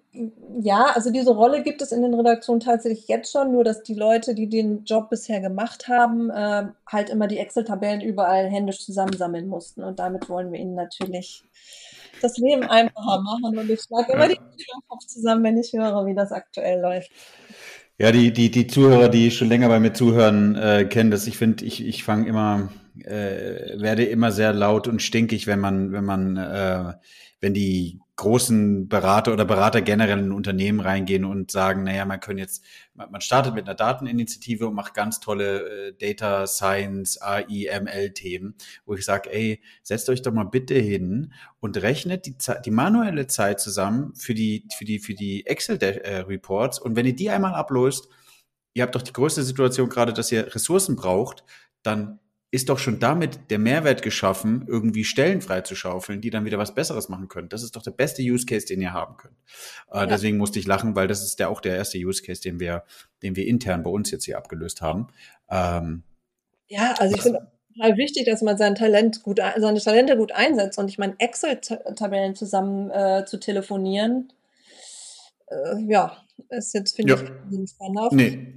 ja, 0.60 0.92
also 0.94 1.10
diese 1.10 1.30
Rolle 1.30 1.62
gibt 1.62 1.80
es 1.80 1.90
in 1.90 2.02
den 2.02 2.12
Redaktionen 2.12 2.60
tatsächlich 2.60 3.08
jetzt 3.08 3.32
schon, 3.32 3.52
nur 3.52 3.64
dass 3.64 3.82
die 3.82 3.94
Leute, 3.94 4.34
die 4.34 4.48
den 4.48 4.84
Job 4.84 5.08
bisher 5.08 5.40
gemacht 5.40 5.88
haben, 5.88 6.28
äh, 6.28 6.66
halt 6.86 7.08
immer 7.08 7.26
die 7.28 7.38
Excel-Tabellen 7.38 8.02
überall 8.02 8.46
händisch 8.48 8.84
zusammensammeln 8.84 9.48
mussten. 9.48 9.82
Und 9.82 9.98
damit 9.98 10.28
wollen 10.28 10.52
wir 10.52 10.60
ihnen 10.60 10.74
natürlich 10.74 11.44
das 12.20 12.36
Leben 12.36 12.64
einfacher 12.64 13.22
machen. 13.22 13.56
Und 13.58 13.70
ich 13.70 13.80
schlage 13.80 14.12
immer 14.12 14.28
die 14.28 14.34
Tür 14.34 14.74
im 14.74 14.88
Kopf 14.88 15.06
zusammen, 15.06 15.44
wenn 15.44 15.56
ich 15.56 15.72
höre, 15.72 16.04
wie 16.04 16.14
das 16.14 16.30
aktuell 16.30 16.80
läuft. 16.80 17.10
Ja, 18.00 18.12
die, 18.12 18.32
die, 18.32 18.50
die 18.50 18.68
Zuhörer, 18.68 19.08
die 19.08 19.30
schon 19.32 19.48
länger 19.48 19.68
bei 19.68 19.80
mir 19.80 19.92
zuhören, 19.92 20.54
äh, 20.54 20.84
kennen 20.84 21.10
das. 21.10 21.26
Ich 21.26 21.36
finde, 21.36 21.64
ich, 21.64 21.84
ich 21.84 22.04
fange 22.04 22.28
immer, 22.28 22.70
äh, 23.04 23.80
werde 23.80 24.04
immer 24.04 24.30
sehr 24.30 24.52
laut 24.52 24.86
und 24.86 25.02
stinkig, 25.02 25.48
wenn 25.48 25.58
man, 25.58 25.90
wenn 25.90 26.04
man, 26.04 26.36
äh, 26.36 26.94
wenn 27.40 27.54
die 27.54 27.98
großen 28.18 28.88
Berater 28.88 29.32
oder 29.32 29.44
Berater 29.44 29.80
generell 29.80 30.18
in 30.18 30.32
Unternehmen 30.32 30.80
reingehen 30.80 31.24
und 31.24 31.52
sagen, 31.52 31.84
naja, 31.84 32.04
man 32.04 32.18
können 32.18 32.40
jetzt, 32.40 32.64
man 32.94 33.20
startet 33.20 33.54
mit 33.54 33.66
einer 33.66 33.76
Dateninitiative 33.76 34.66
und 34.66 34.74
macht 34.74 34.92
ganz 34.92 35.20
tolle 35.20 35.88
äh, 35.88 35.92
Data 35.92 36.48
Science, 36.48 37.22
AI, 37.22 37.68
ML 37.80 38.10
Themen, 38.10 38.56
wo 38.84 38.94
ich 38.94 39.04
sage, 39.04 39.32
ey, 39.32 39.62
setzt 39.84 40.10
euch 40.10 40.20
doch 40.20 40.32
mal 40.32 40.44
bitte 40.44 40.74
hin 40.74 41.32
und 41.60 41.80
rechnet 41.80 42.26
die, 42.26 42.34
die 42.64 42.70
manuelle 42.72 43.28
Zeit 43.28 43.60
zusammen 43.60 44.14
für 44.16 44.34
die, 44.34 44.66
für 44.76 44.84
die, 44.84 44.98
für 44.98 45.14
die 45.14 45.46
Excel 45.46 45.78
äh, 45.80 46.24
und 46.82 46.96
wenn 46.96 47.06
ihr 47.06 47.14
die 47.14 47.30
einmal 47.30 47.54
ablöst, 47.54 48.08
ihr 48.74 48.82
habt 48.82 48.96
doch 48.96 49.02
die 49.02 49.12
größte 49.12 49.44
Situation 49.44 49.88
gerade, 49.88 50.12
dass 50.12 50.32
ihr 50.32 50.52
Ressourcen 50.54 50.96
braucht, 50.96 51.44
dann 51.84 52.18
ist 52.50 52.70
doch 52.70 52.78
schon 52.78 52.98
damit 52.98 53.50
der 53.50 53.58
Mehrwert 53.58 54.02
geschaffen, 54.02 54.64
irgendwie 54.66 55.04
Stellen 55.04 55.42
freizuschaufeln, 55.42 56.22
die 56.22 56.30
dann 56.30 56.46
wieder 56.46 56.56
was 56.56 56.74
Besseres 56.74 57.08
machen 57.10 57.28
können. 57.28 57.50
Das 57.50 57.62
ist 57.62 57.76
doch 57.76 57.82
der 57.82 57.90
beste 57.90 58.22
Use 58.22 58.46
Case, 58.46 58.66
den 58.66 58.80
ihr 58.80 58.92
haben 58.92 59.16
könnt. 59.18 59.36
Äh, 59.92 59.98
ja. 59.98 60.06
Deswegen 60.06 60.38
musste 60.38 60.58
ich 60.58 60.66
lachen, 60.66 60.96
weil 60.96 61.08
das 61.08 61.22
ist 61.22 61.38
der 61.38 61.50
auch 61.50 61.60
der 61.60 61.76
erste 61.76 61.98
Use 61.98 62.22
Case, 62.22 62.40
den 62.40 62.58
wir, 62.58 62.84
den 63.22 63.36
wir 63.36 63.46
intern 63.46 63.82
bei 63.82 63.90
uns 63.90 64.10
jetzt 64.10 64.24
hier 64.24 64.38
abgelöst 64.38 64.80
haben. 64.80 65.08
Ähm, 65.50 66.04
ja, 66.68 66.94
also 66.98 67.14
ich 67.14 67.22
finde 67.22 67.50
total 67.74 67.96
wichtig, 67.98 68.24
dass 68.24 68.40
man 68.40 68.56
sein 68.56 68.74
Talent 68.74 69.22
gut, 69.22 69.40
seine 69.56 69.80
Talente 69.80 70.16
gut 70.16 70.32
einsetzt. 70.32 70.78
Und 70.78 70.88
ich 70.88 70.96
meine, 70.96 71.16
Excel-Tabellen 71.18 72.34
zusammen 72.34 72.90
äh, 72.90 73.24
zu 73.26 73.38
telefonieren, 73.38 74.32
äh, 75.48 75.82
ja, 75.86 76.16
ist 76.48 76.72
jetzt, 76.72 76.96
finde 76.96 77.12
ja. 77.14 77.20
ich, 77.20 77.70
spannend. 77.70 78.12
Nee, 78.12 78.54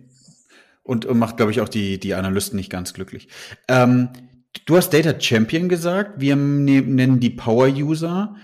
und, 0.92 1.06
und 1.06 1.18
macht, 1.18 1.38
glaube 1.38 1.54
ich, 1.54 1.62
auch 1.62 1.70
die, 1.70 2.02
die 2.02 2.16
Analysten 2.16 2.58
nicht 2.58 2.70
ganz 2.70 2.94
glücklich. 2.94 3.30
Ähm, 3.70 4.10
du 4.66 4.76
hast 4.76 4.90
Data 4.90 5.18
Champion 5.18 5.70
gesagt. 5.70 6.20
Wir 6.20 6.36
ne-, 6.36 6.82
nennen 6.82 7.22
die 7.22 7.30
Power 7.30 7.68
User. 7.68 8.36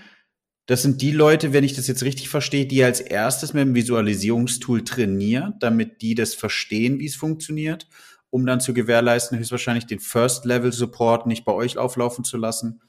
Das 0.64 0.80
sind 0.80 1.02
die 1.02 1.10
Leute, 1.10 1.52
wenn 1.52 1.62
ich 1.62 1.74
das 1.74 1.88
jetzt 1.88 2.02
richtig 2.02 2.30
verstehe, 2.30 2.64
die 2.64 2.82
als 2.82 3.02
erstes 3.02 3.52
mit 3.52 3.60
dem 3.64 3.74
Visualisierungstool 3.74 4.82
trainieren, 4.82 5.56
damit 5.60 6.00
die 6.00 6.14
das 6.14 6.34
verstehen, 6.34 6.98
wie 6.98 7.04
es 7.04 7.16
funktioniert, 7.16 7.86
um 8.30 8.46
dann 8.46 8.62
zu 8.62 8.72
gewährleisten, 8.72 9.38
höchstwahrscheinlich 9.38 9.84
den 9.84 10.00
First-Level-Support 10.00 11.26
nicht 11.26 11.44
bei 11.44 11.52
euch 11.52 11.76
auflaufen 11.76 12.24
zu 12.24 12.38
lassen, 12.38 12.80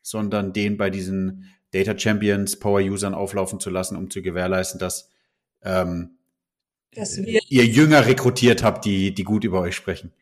sondern 0.00 0.54
den 0.54 0.78
bei 0.78 0.88
diesen 0.88 1.50
Data 1.70 1.98
Champions, 1.98 2.58
Power-Usern 2.58 3.12
auflaufen 3.12 3.60
zu 3.60 3.68
lassen, 3.68 3.98
um 3.98 4.08
zu 4.08 4.22
gewährleisten, 4.22 4.80
dass 4.80 5.10
ähm, 5.62 6.16
dass 6.94 7.16
wir 7.16 7.40
ihr 7.48 7.64
Jünger 7.64 8.06
rekrutiert 8.06 8.62
habt, 8.62 8.84
die, 8.84 9.14
die 9.14 9.24
gut 9.24 9.44
über 9.44 9.60
euch 9.60 9.74
sprechen. 9.74 10.12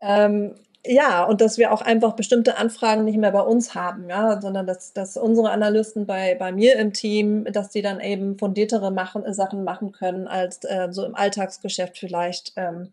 Ähm, 0.00 0.54
ja, 0.88 1.24
und 1.24 1.40
dass 1.40 1.58
wir 1.58 1.72
auch 1.72 1.82
einfach 1.82 2.14
bestimmte 2.14 2.58
Anfragen 2.58 3.04
nicht 3.04 3.18
mehr 3.18 3.32
bei 3.32 3.40
uns 3.40 3.74
haben, 3.74 4.08
ja, 4.08 4.40
sondern 4.40 4.66
dass, 4.66 4.92
dass 4.92 5.16
unsere 5.16 5.50
Analysten 5.50 6.06
bei, 6.06 6.36
bei 6.36 6.52
mir 6.52 6.76
im 6.76 6.92
Team, 6.92 7.44
dass 7.44 7.70
die 7.70 7.82
dann 7.82 8.00
eben 8.00 8.38
fundiertere 8.38 8.92
machen, 8.92 9.24
Sachen 9.32 9.64
machen 9.64 9.92
können, 9.92 10.28
als 10.28 10.62
äh, 10.64 10.88
so 10.90 11.04
im 11.04 11.14
Alltagsgeschäft 11.14 11.98
vielleicht 11.98 12.52
ähm, 12.56 12.92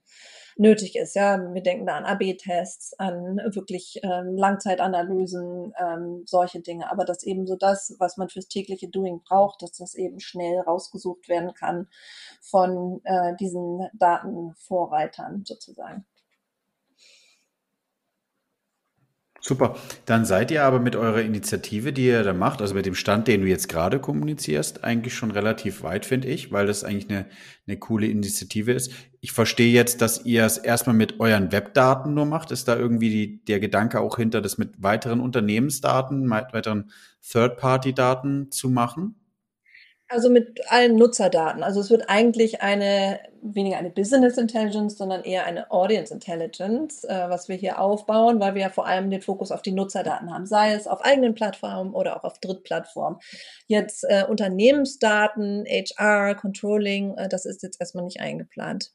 nötig 0.57 0.95
ist. 0.95 1.15
Ja, 1.15 1.39
wir 1.53 1.61
denken 1.61 1.85
da 1.85 1.95
an 1.95 2.05
AB-Tests, 2.05 2.99
an 2.99 3.37
wirklich 3.53 3.99
ähm, 4.03 4.35
Langzeitanalysen, 4.35 5.73
ähm, 5.79 6.23
solche 6.25 6.61
Dinge. 6.61 6.91
Aber 6.91 7.05
dass 7.05 7.23
eben 7.23 7.45
so 7.47 7.55
das, 7.55 7.95
was 7.99 8.17
man 8.17 8.29
fürs 8.29 8.47
tägliche 8.47 8.87
Doing 8.89 9.21
braucht, 9.23 9.61
dass 9.61 9.73
das 9.73 9.95
eben 9.95 10.19
schnell 10.19 10.59
rausgesucht 10.59 11.27
werden 11.29 11.53
kann 11.53 11.87
von 12.41 13.01
äh, 13.03 13.35
diesen 13.35 13.87
Datenvorreitern 13.93 15.43
sozusagen. 15.45 16.05
Super. 19.45 19.75
Dann 20.05 20.23
seid 20.23 20.51
ihr 20.51 20.63
aber 20.63 20.79
mit 20.79 20.95
eurer 20.95 21.21
Initiative, 21.21 21.91
die 21.91 22.05
ihr 22.05 22.23
da 22.23 22.31
macht, 22.31 22.61
also 22.61 22.75
mit 22.75 22.85
dem 22.85 22.95
Stand, 22.95 23.27
den 23.27 23.41
du 23.41 23.47
jetzt 23.47 23.67
gerade 23.67 23.99
kommunizierst, 23.99 24.85
eigentlich 24.85 25.15
schon 25.15 25.31
relativ 25.31 25.83
weit, 25.83 26.05
finde 26.05 26.29
ich, 26.29 26.53
weil 26.53 26.65
das 26.65 26.85
eigentlich 26.85 27.09
eine, 27.09 27.25
eine 27.67 27.75
coole 27.75 28.07
Initiative 28.07 28.71
ist. 28.71 28.93
Ich 29.19 29.33
verstehe 29.33 29.73
jetzt, 29.73 29.99
dass 29.99 30.23
ihr 30.23 30.45
es 30.45 30.57
erstmal 30.57 30.95
mit 30.95 31.19
euren 31.19 31.51
Webdaten 31.51 32.13
nur 32.13 32.25
macht. 32.25 32.51
Ist 32.51 32.69
da 32.69 32.77
irgendwie 32.77 33.09
die, 33.09 33.43
der 33.43 33.59
Gedanke 33.59 33.99
auch 33.99 34.15
hinter, 34.15 34.39
das 34.39 34.57
mit 34.57 34.81
weiteren 34.81 35.19
Unternehmensdaten, 35.19 36.21
mit 36.21 36.53
weiteren 36.53 36.89
Third-Party-Daten 37.29 38.49
zu 38.49 38.69
machen? 38.69 39.15
Also 40.13 40.29
mit 40.29 40.61
allen 40.69 40.95
Nutzerdaten. 40.95 41.63
Also 41.63 41.79
es 41.79 41.89
wird 41.89 42.07
eigentlich 42.07 42.61
eine, 42.61 43.19
weniger 43.41 43.77
eine 43.77 43.89
Business 43.89 44.37
Intelligence, 44.37 44.95
sondern 44.95 45.23
eher 45.23 45.45
eine 45.45 45.71
Audience 45.71 46.13
Intelligence, 46.13 47.03
äh, 47.03 47.29
was 47.29 47.49
wir 47.49 47.55
hier 47.55 47.79
aufbauen, 47.79 48.39
weil 48.39 48.53
wir 48.53 48.61
ja 48.61 48.69
vor 48.69 48.85
allem 48.85 49.09
den 49.09 49.23
Fokus 49.23 49.51
auf 49.51 49.63
die 49.63 49.71
Nutzerdaten 49.71 50.31
haben, 50.31 50.45
sei 50.45 50.73
es 50.73 50.85
auf 50.85 51.03
eigenen 51.03 51.33
Plattformen 51.33 51.95
oder 51.95 52.15
auch 52.15 52.23
auf 52.25 52.37
Drittplattformen. 52.39 53.19
Jetzt 53.65 54.03
äh, 54.07 54.23
Unternehmensdaten, 54.29 55.65
HR, 55.65 56.35
Controlling, 56.35 57.17
äh, 57.17 57.27
das 57.27 57.45
ist 57.45 57.63
jetzt 57.63 57.81
erstmal 57.81 58.03
nicht 58.03 58.19
eingeplant, 58.19 58.91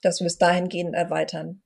dass 0.00 0.18
wir 0.18 0.26
es 0.26 0.38
dahingehend 0.38 0.96
erweitern. 0.96 1.62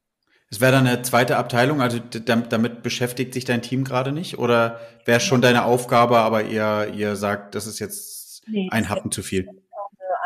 Es 0.50 0.60
wäre 0.60 0.72
dann 0.72 0.86
eine 0.86 1.00
zweite 1.00 1.38
Abteilung, 1.38 1.80
also 1.80 1.98
damit, 1.98 2.82
beschäftigt 2.82 3.32
sich 3.32 3.46
dein 3.46 3.62
Team 3.62 3.84
gerade 3.84 4.12
nicht? 4.12 4.38
Oder 4.38 4.80
wäre 5.06 5.18
schon 5.18 5.40
deine 5.40 5.64
Aufgabe, 5.64 6.18
aber 6.18 6.44
ihr, 6.44 6.92
ihr 6.94 7.16
sagt, 7.16 7.54
das 7.54 7.66
ist 7.66 7.80
jetzt 7.80 8.15
nee, 8.46 8.68
ein 8.70 8.88
Happen 8.88 9.10
zu 9.10 9.22
viel. 9.22 9.48
Eine 9.48 9.58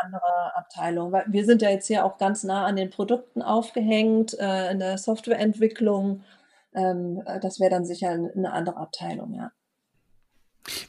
andere 0.03 0.55
Abteilung. 0.55 1.11
Weil 1.11 1.25
wir 1.27 1.45
sind 1.45 1.61
ja 1.61 1.69
jetzt 1.69 1.87
hier 1.87 2.05
auch 2.05 2.17
ganz 2.17 2.43
nah 2.43 2.65
an 2.65 2.75
den 2.75 2.89
Produkten 2.89 3.41
aufgehängt, 3.41 4.37
äh, 4.39 4.71
in 4.71 4.79
der 4.79 4.97
Softwareentwicklung. 4.97 6.23
Ähm, 6.73 7.21
das 7.41 7.59
wäre 7.59 7.69
dann 7.69 7.85
sicher 7.85 8.09
eine 8.09 8.51
andere 8.51 8.77
Abteilung, 8.77 9.33
ja. 9.33 9.51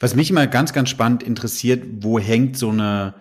Was 0.01 0.15
mich 0.15 0.31
immer 0.31 0.47
ganz, 0.47 0.73
ganz 0.73 0.91
spannend 0.91 1.23
interessiert, 1.23 1.83
wo 2.01 2.19
hängt 2.19 2.59
so 2.59 2.71
eine 2.71 3.15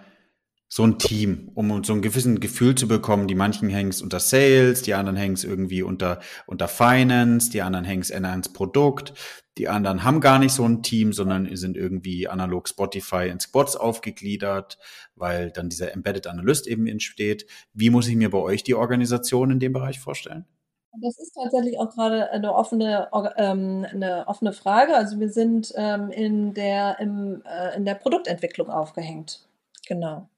so 0.74 0.84
ein 0.84 0.98
Team, 0.98 1.52
um 1.54 1.84
so 1.84 1.92
ein 1.92 2.02
gewissen 2.02 2.40
Gefühl 2.40 2.76
zu 2.76 2.88
bekommen. 2.88 3.28
Die 3.28 3.36
manchen 3.36 3.68
hängen 3.68 3.90
es 3.90 4.02
unter 4.02 4.22
Sales, 4.22 4.82
die 4.82 4.94
anderen 4.94 5.18
hängen 5.18 5.34
es 5.34 5.44
irgendwie 5.44 5.84
unter, 5.84 6.22
unter 6.48 6.70
Finance, 6.70 7.52
die 7.52 7.62
anderen 7.62 7.84
hängen 7.84 8.02
es 8.02 8.12
ans 8.12 8.54
Produkt, 8.54 9.14
die 9.58 9.68
anderen 9.68 10.06
haben 10.06 10.22
gar 10.22 10.40
nicht 10.40 10.54
so 10.54 10.64
ein 10.64 10.82
Team, 10.82 11.12
sondern 11.12 11.54
sind 11.58 11.76
irgendwie 11.76 12.30
analog 12.30 12.70
Spotify 12.70 13.28
in 13.28 13.42
Spots 13.42 13.76
aufgegliedert, 13.76 14.78
weil 15.16 15.52
dann 15.52 15.68
dieser 15.68 15.92
Embedded 15.92 16.26
Analyst 16.26 16.68
eben 16.68 16.88
entsteht. 16.88 17.46
Wie 17.74 17.90
muss 17.90 18.08
ich 18.08 18.16
mir 18.16 18.30
bei 18.30 18.38
euch 18.38 18.64
die 18.64 18.76
Organisation 18.76 19.52
in 19.52 19.60
dem 19.60 19.74
Bereich 19.74 20.00
vorstellen? 20.00 20.46
Das 21.02 21.20
ist 21.20 21.34
tatsächlich 21.34 21.78
auch 21.80 21.90
gerade 21.90 22.32
eine 22.32 22.54
offene, 22.54 23.10
ähm, 23.36 23.86
eine 23.92 24.26
offene 24.28 24.54
Frage. 24.54 24.96
Also 24.96 25.20
wir 25.20 25.30
sind 25.30 25.74
ähm, 25.76 26.12
in, 26.12 26.54
der, 26.54 26.98
im, 27.02 27.44
äh, 27.46 27.76
in 27.76 27.84
der 27.84 27.96
Produktentwicklung 27.96 28.70
aufgehängt. 28.70 29.51
Genau. 29.88 30.30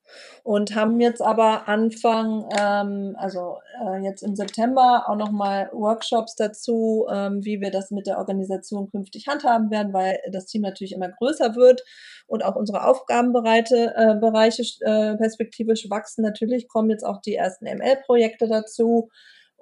und 0.43 0.75
haben 0.75 0.99
jetzt 0.99 1.21
aber 1.21 1.67
Anfang, 1.67 2.49
ähm, 2.57 3.15
also 3.17 3.59
äh, 3.81 4.03
jetzt 4.03 4.21
im 4.23 4.35
September 4.35 5.05
auch 5.07 5.15
nochmal 5.15 5.69
Workshops 5.73 6.35
dazu, 6.35 7.07
ähm, 7.11 7.43
wie 7.43 7.61
wir 7.61 7.71
das 7.71 7.91
mit 7.91 8.07
der 8.07 8.17
Organisation 8.17 8.89
künftig 8.91 9.27
handhaben 9.27 9.71
werden, 9.71 9.93
weil 9.93 10.19
das 10.31 10.45
Team 10.45 10.61
natürlich 10.61 10.93
immer 10.93 11.09
größer 11.09 11.55
wird 11.55 11.83
und 12.27 12.43
auch 12.43 12.55
unsere 12.55 12.85
Aufgabenbereiche 12.85 13.93
äh, 13.95 15.11
äh, 15.11 15.17
perspektivisch 15.17 15.89
wachsen. 15.89 16.23
Natürlich 16.23 16.67
kommen 16.67 16.89
jetzt 16.89 17.05
auch 17.05 17.21
die 17.21 17.35
ersten 17.35 17.65
ML-Projekte 17.65 18.47
dazu. 18.47 19.09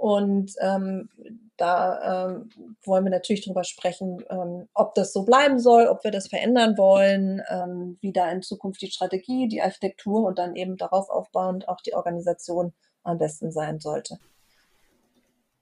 Und 0.02 0.54
ähm, 0.62 1.10
da 1.58 2.26
ähm, 2.26 2.50
wollen 2.84 3.04
wir 3.04 3.12
natürlich 3.12 3.46
drüber 3.46 3.64
sprechen, 3.64 4.24
ähm, 4.32 4.68
ob 4.74 4.96
das 4.96 5.14
so 5.14 5.26
bleiben 5.26 5.60
soll, 5.60 5.86
ob 5.86 6.04
wir 6.04 6.10
das 6.10 6.28
verändern 6.28 6.76
wollen, 6.76 7.40
ähm, 7.48 8.00
wie 8.02 8.12
da 8.12 8.32
in 8.32 8.42
Zukunft 8.42 8.82
die 8.82 8.90
Strategie, 8.90 9.48
die 9.48 9.62
Architektur 9.62 10.24
und 10.24 10.40
dann 10.40 10.56
eben 10.56 10.76
darauf 10.76 11.12
aufbauend 11.12 11.70
auch 11.70 11.82
die 11.82 11.94
Organisation 11.94 12.74
am 13.04 13.20
besten 13.20 13.52
sein 13.52 13.80
sollte. 13.80 14.18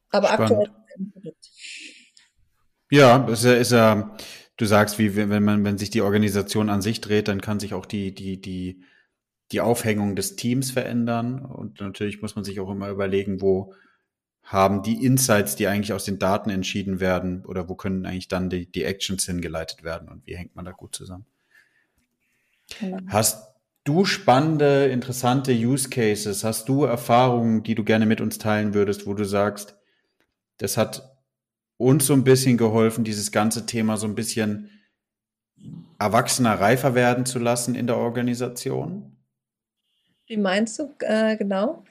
Aber 0.10 0.30
Spannend. 0.30 0.70
aktuell. 0.96 1.36
Ja, 2.90 3.28
ist 3.28 3.44
ja, 3.44 3.54
ist 3.56 3.74
ja, 3.74 4.16
du 4.56 4.66
sagst, 4.66 5.00
wie 5.00 5.18
wenn 5.18 5.44
man, 5.44 5.66
wenn 5.66 5.78
sich 5.78 5.90
die 5.90 6.02
Organisation 6.02 6.70
an 6.70 6.82
sich 6.82 7.02
dreht, 7.02 7.28
dann 7.28 7.42
kann 7.42 7.60
sich 7.60 7.74
auch 7.74 7.86
die, 7.86 8.16
die, 8.16 8.40
die, 8.40 8.86
die 9.52 9.60
Aufhängung 9.60 10.16
des 10.16 10.38
Teams 10.38 10.72
verändern. 10.72 11.44
Und 11.44 11.82
natürlich 11.82 12.22
muss 12.22 12.38
man 12.38 12.46
sich 12.46 12.62
auch 12.62 12.70
immer 12.70 12.88
überlegen, 12.88 13.42
wo, 13.42 13.74
haben 14.50 14.82
die 14.82 15.06
Insights, 15.06 15.56
die 15.56 15.68
eigentlich 15.68 15.94
aus 15.94 16.06
den 16.06 16.18
Daten 16.18 16.50
entschieden 16.50 17.00
werden, 17.00 17.46
oder 17.46 17.70
wo 17.70 17.76
können 17.76 18.08
eigentlich 18.08 18.30
dann 18.30 18.50
die, 18.50 18.66
die 18.66 18.84
Actions 18.84 19.24
hingeleitet 19.24 19.84
werden 19.84 20.10
und 20.10 20.26
wie 20.26 20.36
hängt 20.36 20.56
man 20.56 20.66
da 20.66 20.72
gut 20.72 20.96
zusammen? 20.96 21.28
Genau. 22.80 22.98
Hast 23.08 23.54
du 23.84 24.06
spannende, 24.06 24.88
interessante 24.88 25.52
Use 25.52 25.90
Cases? 25.90 26.44
Hast 26.44 26.68
du 26.68 26.84
Erfahrungen, 26.84 27.62
die 27.62 27.76
du 27.76 27.84
gerne 27.84 28.08
mit 28.08 28.22
uns 28.22 28.40
teilen 28.40 28.74
würdest, 28.74 29.06
wo 29.06 29.14
du 29.14 29.24
sagst, 29.24 29.78
das 30.58 30.78
hat 30.78 31.16
uns 31.78 32.08
so 32.08 32.14
ein 32.14 32.24
bisschen 32.24 32.58
geholfen, 32.58 33.04
dieses 33.04 33.32
ganze 33.32 33.68
Thema 33.68 33.98
so 33.98 34.08
ein 34.08 34.16
bisschen 34.16 34.72
erwachsener, 36.00 36.60
reifer 36.60 36.96
werden 36.96 37.28
zu 37.28 37.38
lassen 37.38 37.76
in 37.76 37.86
der 37.86 37.98
Organisation? 37.98 39.16
Wie 40.26 40.38
meinst 40.38 40.80
du 40.80 40.92
äh, 41.02 41.38
genau? 41.38 41.84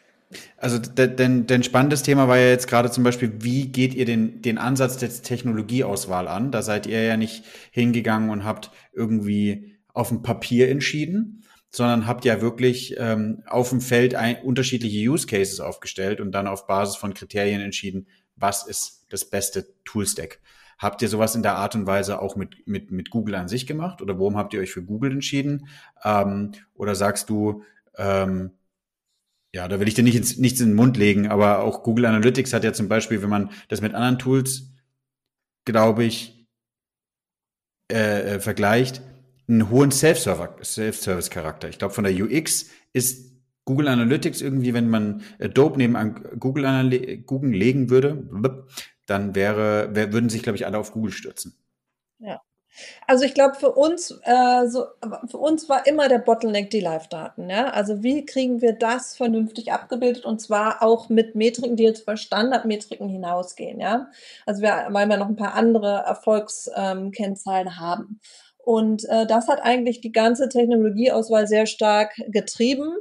Also 0.58 0.78
denn, 0.78 1.46
denn 1.46 1.62
spannendes 1.62 2.02
Thema 2.02 2.28
war 2.28 2.36
ja 2.36 2.48
jetzt 2.48 2.68
gerade 2.68 2.90
zum 2.90 3.04
Beispiel, 3.04 3.32
wie 3.40 3.68
geht 3.68 3.94
ihr 3.94 4.04
den, 4.04 4.42
den 4.42 4.58
Ansatz 4.58 4.98
der 4.98 5.08
Technologieauswahl 5.08 6.28
an? 6.28 6.52
Da 6.52 6.62
seid 6.62 6.86
ihr 6.86 7.02
ja 7.02 7.16
nicht 7.16 7.44
hingegangen 7.70 8.30
und 8.30 8.44
habt 8.44 8.70
irgendwie 8.92 9.78
auf 9.94 10.08
dem 10.08 10.22
Papier 10.22 10.68
entschieden, 10.68 11.44
sondern 11.70 12.06
habt 12.06 12.24
ja 12.24 12.40
wirklich 12.40 12.96
ähm, 12.98 13.42
auf 13.46 13.70
dem 13.70 13.80
Feld 13.80 14.14
ein, 14.14 14.42
unterschiedliche 14.42 15.10
Use 15.10 15.26
Cases 15.26 15.60
aufgestellt 15.60 16.20
und 16.20 16.32
dann 16.32 16.46
auf 16.46 16.66
Basis 16.66 16.96
von 16.96 17.14
Kriterien 17.14 17.60
entschieden, 17.60 18.06
was 18.36 18.66
ist 18.66 19.06
das 19.08 19.24
beste 19.24 19.66
Toolstack. 19.84 20.40
Habt 20.78 21.02
ihr 21.02 21.08
sowas 21.08 21.34
in 21.34 21.42
der 21.42 21.56
Art 21.56 21.74
und 21.74 21.86
Weise 21.86 22.20
auch 22.22 22.36
mit, 22.36 22.66
mit, 22.68 22.92
mit 22.92 23.10
Google 23.10 23.34
an 23.34 23.48
sich 23.48 23.66
gemacht? 23.66 24.00
Oder 24.00 24.18
warum 24.18 24.36
habt 24.36 24.54
ihr 24.54 24.60
euch 24.60 24.70
für 24.70 24.84
Google 24.84 25.10
entschieden? 25.10 25.66
Ähm, 26.04 26.52
oder 26.74 26.94
sagst 26.94 27.30
du, 27.30 27.64
ähm, 27.96 28.52
ja, 29.58 29.66
da 29.66 29.80
will 29.80 29.88
ich 29.88 29.94
dir 29.94 30.04
nicht 30.04 30.14
ins, 30.14 30.38
nichts 30.38 30.60
in 30.60 30.68
den 30.68 30.76
Mund 30.76 30.96
legen, 30.96 31.26
aber 31.26 31.64
auch 31.64 31.82
Google 31.82 32.06
Analytics 32.06 32.52
hat 32.52 32.62
ja 32.62 32.72
zum 32.72 32.88
Beispiel, 32.88 33.22
wenn 33.22 33.28
man 33.28 33.50
das 33.66 33.80
mit 33.80 33.92
anderen 33.92 34.20
Tools, 34.20 34.70
glaube 35.64 36.04
ich, 36.04 36.46
äh, 37.90 38.36
äh, 38.36 38.40
vergleicht, 38.40 39.02
einen 39.48 39.68
hohen 39.68 39.90
Self-Service-Charakter. 39.90 41.68
Ich 41.68 41.78
glaube, 41.78 41.92
von 41.92 42.04
der 42.04 42.14
UX 42.14 42.70
ist 42.92 43.32
Google 43.64 43.88
Analytics 43.88 44.42
irgendwie, 44.42 44.74
wenn 44.74 44.88
man 44.90 45.22
Adobe 45.40 45.78
neben 45.78 45.96
an 45.96 46.22
Google, 46.38 46.64
Analy 46.64 47.24
Google 47.26 47.50
legen 47.50 47.90
würde, 47.90 48.28
dann 49.06 49.34
wäre, 49.34 49.92
wär, 49.92 50.12
würden 50.12 50.30
sich, 50.30 50.44
glaube 50.44 50.54
ich, 50.54 50.66
alle 50.66 50.78
auf 50.78 50.92
Google 50.92 51.10
stürzen. 51.10 51.56
Ja. 52.20 52.40
Also 53.06 53.24
ich 53.24 53.34
glaube, 53.34 53.54
für 53.54 53.72
uns, 53.72 54.18
äh, 54.22 54.66
so, 54.66 54.84
für 55.30 55.38
uns 55.38 55.68
war 55.68 55.86
immer 55.86 56.08
der 56.08 56.18
Bottleneck 56.18 56.70
die 56.70 56.80
Live-Daten. 56.80 57.48
Ja? 57.48 57.70
Also 57.70 58.02
wie 58.02 58.24
kriegen 58.24 58.60
wir 58.60 58.72
das 58.72 59.16
vernünftig 59.16 59.72
abgebildet 59.72 60.24
und 60.24 60.40
zwar 60.40 60.82
auch 60.82 61.08
mit 61.08 61.34
Metriken, 61.34 61.76
die 61.76 61.84
jetzt 61.84 62.02
über 62.02 62.16
Standardmetriken 62.16 63.08
hinausgehen. 63.08 63.80
Ja? 63.80 64.08
Also 64.46 64.62
wir, 64.62 64.88
weil 64.90 65.08
wir 65.08 65.16
noch 65.16 65.28
ein 65.28 65.36
paar 65.36 65.54
andere 65.54 66.04
Erfolgskennzahlen 66.06 67.68
ähm, 67.68 67.80
haben. 67.80 68.20
Und 68.58 69.08
äh, 69.08 69.26
das 69.26 69.48
hat 69.48 69.62
eigentlich 69.62 70.02
die 70.02 70.12
ganze 70.12 70.50
Technologieauswahl 70.50 71.46
sehr 71.46 71.64
stark 71.64 72.14
getrieben 72.28 72.94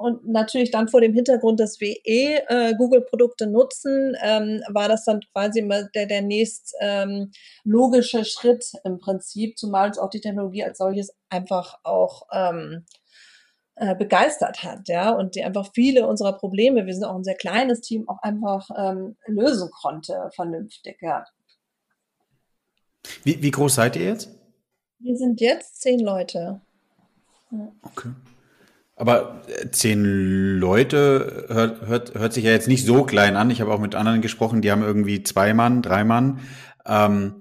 und 0.00 0.26
natürlich 0.26 0.70
dann 0.70 0.88
vor 0.88 1.02
dem 1.02 1.12
Hintergrund, 1.12 1.60
dass 1.60 1.78
wir 1.78 1.94
eh 2.04 2.36
äh, 2.48 2.74
Google-Produkte 2.74 3.46
nutzen, 3.46 4.16
ähm, 4.22 4.62
war 4.68 4.88
das 4.88 5.04
dann 5.04 5.20
quasi 5.32 5.60
immer 5.60 5.84
der, 5.84 6.06
der 6.06 6.22
nächst 6.22 6.74
ähm, 6.80 7.32
logische 7.64 8.24
Schritt 8.24 8.72
im 8.84 8.98
Prinzip, 8.98 9.58
zumal 9.58 9.88
uns 9.88 9.98
auch 9.98 10.08
die 10.08 10.22
Technologie 10.22 10.64
als 10.64 10.78
solches 10.78 11.14
einfach 11.28 11.78
auch 11.84 12.22
ähm, 12.32 12.86
äh, 13.76 13.94
begeistert 13.94 14.62
hat, 14.62 14.88
ja, 14.88 15.10
und 15.10 15.34
die 15.34 15.44
einfach 15.44 15.70
viele 15.74 16.06
unserer 16.06 16.32
Probleme, 16.32 16.86
wir 16.86 16.94
sind 16.94 17.04
auch 17.04 17.16
ein 17.16 17.24
sehr 17.24 17.36
kleines 17.36 17.82
Team, 17.82 18.08
auch 18.08 18.22
einfach 18.22 18.68
ähm, 18.76 19.16
lösen 19.26 19.70
konnte, 19.70 20.30
vernünftig, 20.34 20.96
ja. 21.02 21.26
Wie, 23.22 23.42
wie 23.42 23.50
groß 23.50 23.74
seid 23.74 23.96
ihr 23.96 24.04
jetzt? 24.04 24.30
Wir 24.98 25.16
sind 25.16 25.40
jetzt 25.42 25.80
zehn 25.80 26.00
Leute. 26.00 26.60
Ja. 27.50 27.72
Okay. 27.82 28.10
Aber 29.00 29.40
äh, 29.48 29.70
zehn 29.70 30.58
Leute 30.58 31.46
hört, 31.48 31.80
hört, 31.86 32.14
hört 32.14 32.32
sich 32.34 32.44
ja 32.44 32.50
jetzt 32.50 32.68
nicht 32.68 32.84
so 32.84 33.04
klein 33.04 33.34
an. 33.34 33.50
Ich 33.50 33.62
habe 33.62 33.72
auch 33.72 33.78
mit 33.80 33.94
anderen 33.94 34.20
gesprochen, 34.20 34.60
die 34.60 34.70
haben 34.70 34.82
irgendwie 34.82 35.22
zwei 35.22 35.54
Mann, 35.54 35.80
drei 35.80 36.04
Mann. 36.04 36.40
Ähm, 36.86 37.36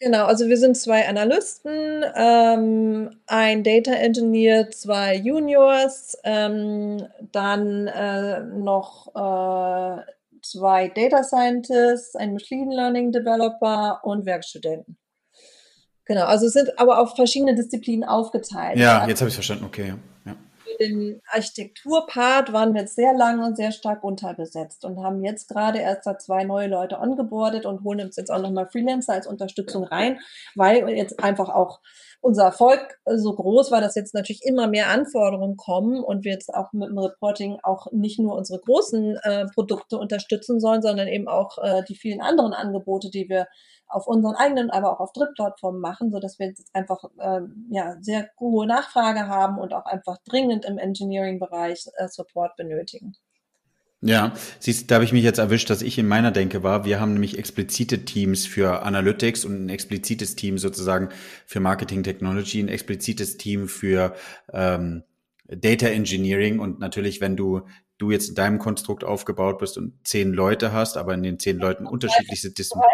Genau, 0.00 0.26
also 0.26 0.46
wir 0.46 0.56
sind 0.56 0.76
zwei 0.76 1.08
Analysten, 1.08 2.04
ähm, 2.14 3.10
ein 3.26 3.64
Data 3.64 3.90
Engineer, 3.90 4.70
zwei 4.70 5.16
Juniors, 5.16 6.16
ähm, 6.22 7.04
dann 7.32 7.88
äh, 7.88 8.44
noch 8.44 9.08
äh, 9.08 10.02
zwei 10.40 10.86
Data 10.94 11.24
Scientists, 11.24 12.14
ein 12.14 12.34
Machine 12.34 12.72
Learning 12.72 13.10
Developer 13.10 13.98
und 14.04 14.24
Werkstudenten. 14.24 14.96
Genau, 16.04 16.26
also 16.26 16.46
es 16.46 16.52
sind 16.52 16.78
aber 16.78 17.00
auf 17.00 17.16
verschiedene 17.16 17.56
Disziplinen 17.56 18.08
aufgeteilt. 18.08 18.78
Ja, 18.78 19.04
jetzt 19.08 19.20
habe 19.20 19.30
ich 19.30 19.34
verstanden, 19.34 19.64
okay. 19.64 19.94
Ja 20.24 20.36
im 20.78 21.20
Architekturpart 21.32 22.52
waren 22.52 22.74
wir 22.74 22.86
sehr 22.86 23.12
lange 23.12 23.44
und 23.44 23.56
sehr 23.56 23.72
stark 23.72 24.04
unterbesetzt 24.04 24.84
und 24.84 25.02
haben 25.02 25.24
jetzt 25.24 25.48
gerade 25.48 25.78
erst 25.78 26.06
da 26.06 26.18
zwei 26.18 26.44
neue 26.44 26.68
Leute 26.68 26.98
ongeboardet 26.98 27.66
und 27.66 27.84
holen 27.84 28.00
uns 28.00 28.16
jetzt 28.16 28.30
auch 28.30 28.40
nochmal 28.40 28.68
Freelancer 28.70 29.14
als 29.14 29.26
Unterstützung 29.26 29.84
rein, 29.84 30.18
weil 30.54 30.88
jetzt 30.90 31.22
einfach 31.22 31.48
auch 31.48 31.80
unser 32.20 32.44
Erfolg 32.44 32.98
so 33.06 33.34
groß 33.34 33.70
war, 33.70 33.80
dass 33.80 33.94
jetzt 33.94 34.14
natürlich 34.14 34.44
immer 34.44 34.66
mehr 34.66 34.88
Anforderungen 34.88 35.56
kommen 35.56 36.02
und 36.02 36.24
wir 36.24 36.32
jetzt 36.32 36.52
auch 36.52 36.72
mit 36.72 36.88
dem 36.88 36.98
Reporting 36.98 37.58
auch 37.62 37.86
nicht 37.92 38.18
nur 38.18 38.36
unsere 38.36 38.60
großen 38.60 39.16
äh, 39.22 39.46
Produkte 39.54 39.98
unterstützen 39.98 40.60
sollen, 40.60 40.82
sondern 40.82 41.08
eben 41.08 41.28
auch 41.28 41.58
äh, 41.58 41.82
die 41.88 41.96
vielen 41.96 42.20
anderen 42.20 42.52
Angebote, 42.52 43.10
die 43.10 43.28
wir 43.28 43.46
auf 43.88 44.06
unseren 44.06 44.34
eigenen, 44.34 44.70
aber 44.70 44.92
auch 44.92 45.00
auf 45.00 45.12
Drittplattformen 45.12 45.80
machen, 45.80 46.10
so 46.10 46.20
dass 46.20 46.38
wir 46.38 46.46
jetzt 46.46 46.68
einfach 46.74 47.04
ähm, 47.20 47.66
ja 47.70 47.96
sehr 48.00 48.30
hohe 48.38 48.66
Nachfrage 48.66 49.28
haben 49.28 49.58
und 49.58 49.72
auch 49.72 49.86
einfach 49.86 50.18
dringend 50.24 50.64
im 50.64 50.78
Engineering-Bereich 50.78 51.86
äh, 51.96 52.08
Support 52.08 52.56
benötigen. 52.56 53.16
Ja, 54.00 54.32
siehst, 54.60 54.90
da 54.90 54.96
habe 54.96 55.04
ich 55.04 55.12
mich 55.12 55.24
jetzt 55.24 55.38
erwischt, 55.38 55.70
dass 55.70 55.82
ich 55.82 55.98
in 55.98 56.06
meiner 56.06 56.30
Denke 56.30 56.62
war. 56.62 56.84
Wir 56.84 57.00
haben 57.00 57.14
nämlich 57.14 57.36
explizite 57.36 58.04
Teams 58.04 58.46
für 58.46 58.82
Analytics 58.82 59.44
und 59.44 59.64
ein 59.64 59.68
explizites 59.70 60.36
Team 60.36 60.56
sozusagen 60.56 61.08
für 61.46 61.58
Marketing 61.58 62.04
Technology, 62.04 62.60
ein 62.60 62.68
explizites 62.68 63.38
Team 63.38 63.66
für 63.66 64.14
ähm, 64.52 65.02
Data 65.48 65.88
Engineering 65.88 66.60
und 66.60 66.78
natürlich, 66.78 67.20
wenn 67.20 67.36
du 67.36 67.62
du 67.98 68.12
jetzt 68.12 68.28
in 68.28 68.34
deinem 68.36 68.58
Konstrukt 68.58 69.04
aufgebaut 69.04 69.58
bist 69.58 69.76
und 69.76 70.06
zehn 70.06 70.32
Leute 70.32 70.72
hast, 70.72 70.96
aber 70.96 71.14
in 71.14 71.22
den 71.22 71.38
zehn 71.38 71.58
Leuten 71.58 71.84
unterschiedlichste 71.84 72.50
Disziplinen. 72.50 72.88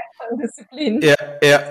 Ja, 1.02 1.14
ja. 1.42 1.62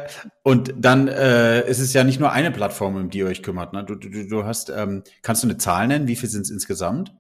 Und 0.44 0.74
dann 0.78 1.08
äh, 1.08 1.68
ist 1.70 1.80
es 1.80 1.94
ja 1.94 2.04
nicht 2.04 2.20
nur 2.20 2.32
eine 2.32 2.52
Plattform, 2.52 2.96
um 2.96 3.10
die 3.10 3.20
ihr 3.20 3.28
euch 3.28 3.44
kümmert. 3.44 3.74
Ne? 3.74 3.84
Du, 3.84 3.96
du, 3.96 4.28
du 4.28 4.46
hast, 4.46 4.70
ähm, 4.70 5.04
kannst 5.22 5.44
du 5.44 5.48
eine 5.48 5.58
Zahl 5.58 5.88
nennen? 5.88 6.08
Wie 6.08 6.16
viel 6.16 6.30
sind 6.30 6.44
es 6.44 6.52
insgesamt? 6.52 7.14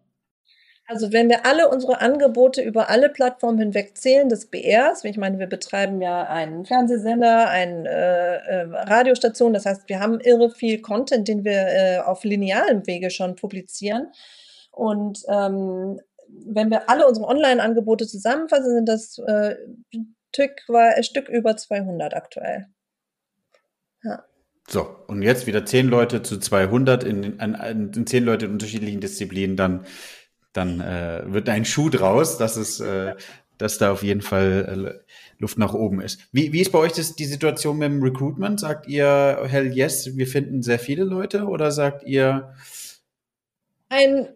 Also 0.85 1.13
wenn 1.13 1.29
wir 1.29 1.45
alle 1.45 1.69
unsere 1.69 2.01
Angebote 2.01 2.61
über 2.61 2.89
alle 2.89 3.09
Plattformen 3.09 3.57
hinweg 3.57 3.97
zählen 3.97 4.27
des 4.27 4.47
BRs, 4.47 5.05
ich 5.05 5.17
meine, 5.17 5.39
wir 5.39 5.47
betreiben 5.47 6.01
ja 6.01 6.23
einen 6.23 6.65
Fernsehsender, 6.65 7.49
eine 7.49 7.87
äh, 7.87 8.51
äh, 8.51 8.67
Radiostation, 8.69 9.53
das 9.53 9.65
heißt, 9.65 9.87
wir 9.87 9.99
haben 9.99 10.19
irre 10.19 10.49
viel 10.49 10.81
Content, 10.81 11.27
den 11.27 11.45
wir 11.45 11.67
äh, 11.67 11.99
auf 11.99 12.25
linealem 12.25 12.85
Wege 12.85 13.11
schon 13.11 13.35
publizieren. 13.35 14.11
Und 14.71 15.23
ähm, 15.29 16.01
wenn 16.45 16.69
wir 16.69 16.89
alle 16.89 17.07
unsere 17.07 17.27
Online-Angebote 17.27 18.05
zusammenfassen, 18.05 18.73
sind 18.73 18.89
das 18.89 19.19
äh, 19.19 19.55
Stück, 20.33 20.67
war, 20.67 21.01
Stück 21.03 21.29
über 21.29 21.55
200 21.55 22.15
aktuell. 22.15 22.67
Ja. 24.03 24.23
So, 24.67 24.95
und 25.07 25.21
jetzt 25.21 25.45
wieder 25.45 25.65
zehn 25.65 25.87
Leute 25.87 26.23
zu 26.23 26.39
200 26.39 27.03
in, 27.03 27.23
in, 27.23 27.93
in 27.93 28.07
zehn 28.07 28.23
Leute 28.23 28.45
in 28.45 28.53
unterschiedlichen 28.53 29.01
Disziplinen, 29.01 29.57
dann, 29.57 29.85
dann 30.53 30.79
äh, 30.81 31.23
wird 31.25 31.49
ein 31.49 31.65
Schuh 31.65 31.89
draus, 31.89 32.37
dass 32.37 32.55
es, 32.55 32.79
äh, 32.79 33.15
dass 33.57 33.77
da 33.77 33.91
auf 33.91 34.03
jeden 34.03 34.21
Fall 34.21 35.03
äh, 35.03 35.11
Luft 35.37 35.57
nach 35.57 35.73
oben 35.73 36.01
ist. 36.01 36.21
Wie, 36.31 36.51
wie 36.53 36.61
ist 36.61 36.71
bei 36.71 36.79
euch 36.79 36.93
das, 36.93 37.15
die 37.15 37.25
Situation 37.25 37.77
mit 37.77 37.91
dem 37.91 38.01
Recruitment? 38.01 38.59
Sagt 38.59 38.87
ihr, 38.87 39.43
hell 39.45 39.71
yes, 39.71 40.17
wir 40.17 40.27
finden 40.27 40.63
sehr 40.63 40.79
viele 40.79 41.03
Leute 41.03 41.45
oder 41.45 41.71
sagt 41.71 42.03
ihr? 42.03 42.55
Ein 43.89 44.29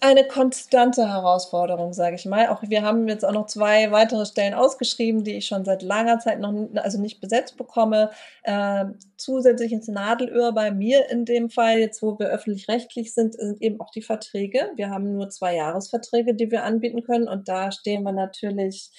eine 0.00 0.24
konstante 0.26 1.08
Herausforderung, 1.08 1.92
sage 1.92 2.16
ich 2.16 2.26
mal. 2.26 2.48
Auch 2.48 2.62
wir 2.62 2.82
haben 2.82 3.08
jetzt 3.08 3.24
auch 3.24 3.32
noch 3.32 3.46
zwei 3.46 3.90
weitere 3.90 4.26
Stellen 4.26 4.54
ausgeschrieben, 4.54 5.24
die 5.24 5.36
ich 5.36 5.46
schon 5.46 5.64
seit 5.64 5.82
langer 5.82 6.18
Zeit 6.18 6.40
noch 6.40 6.52
also 6.76 7.00
nicht 7.00 7.20
besetzt 7.20 7.56
bekomme. 7.56 8.10
Äh, 8.42 8.86
zusätzlich 9.16 9.72
ins 9.72 9.88
Nadelöhr 9.88 10.52
bei 10.52 10.70
mir 10.70 11.08
in 11.10 11.24
dem 11.24 11.48
Fall, 11.48 11.78
jetzt 11.78 12.02
wo 12.02 12.18
wir 12.18 12.28
öffentlich-rechtlich 12.28 13.14
sind, 13.14 13.34
sind 13.34 13.62
eben 13.62 13.80
auch 13.80 13.90
die 13.90 14.02
Verträge. 14.02 14.70
Wir 14.76 14.90
haben 14.90 15.12
nur 15.12 15.30
zwei 15.30 15.56
Jahresverträge, 15.56 16.34
die 16.34 16.50
wir 16.50 16.64
anbieten 16.64 17.02
können 17.02 17.28
und 17.28 17.48
da 17.48 17.72
stehen 17.72 18.02
wir 18.02 18.12
natürlich 18.12 18.90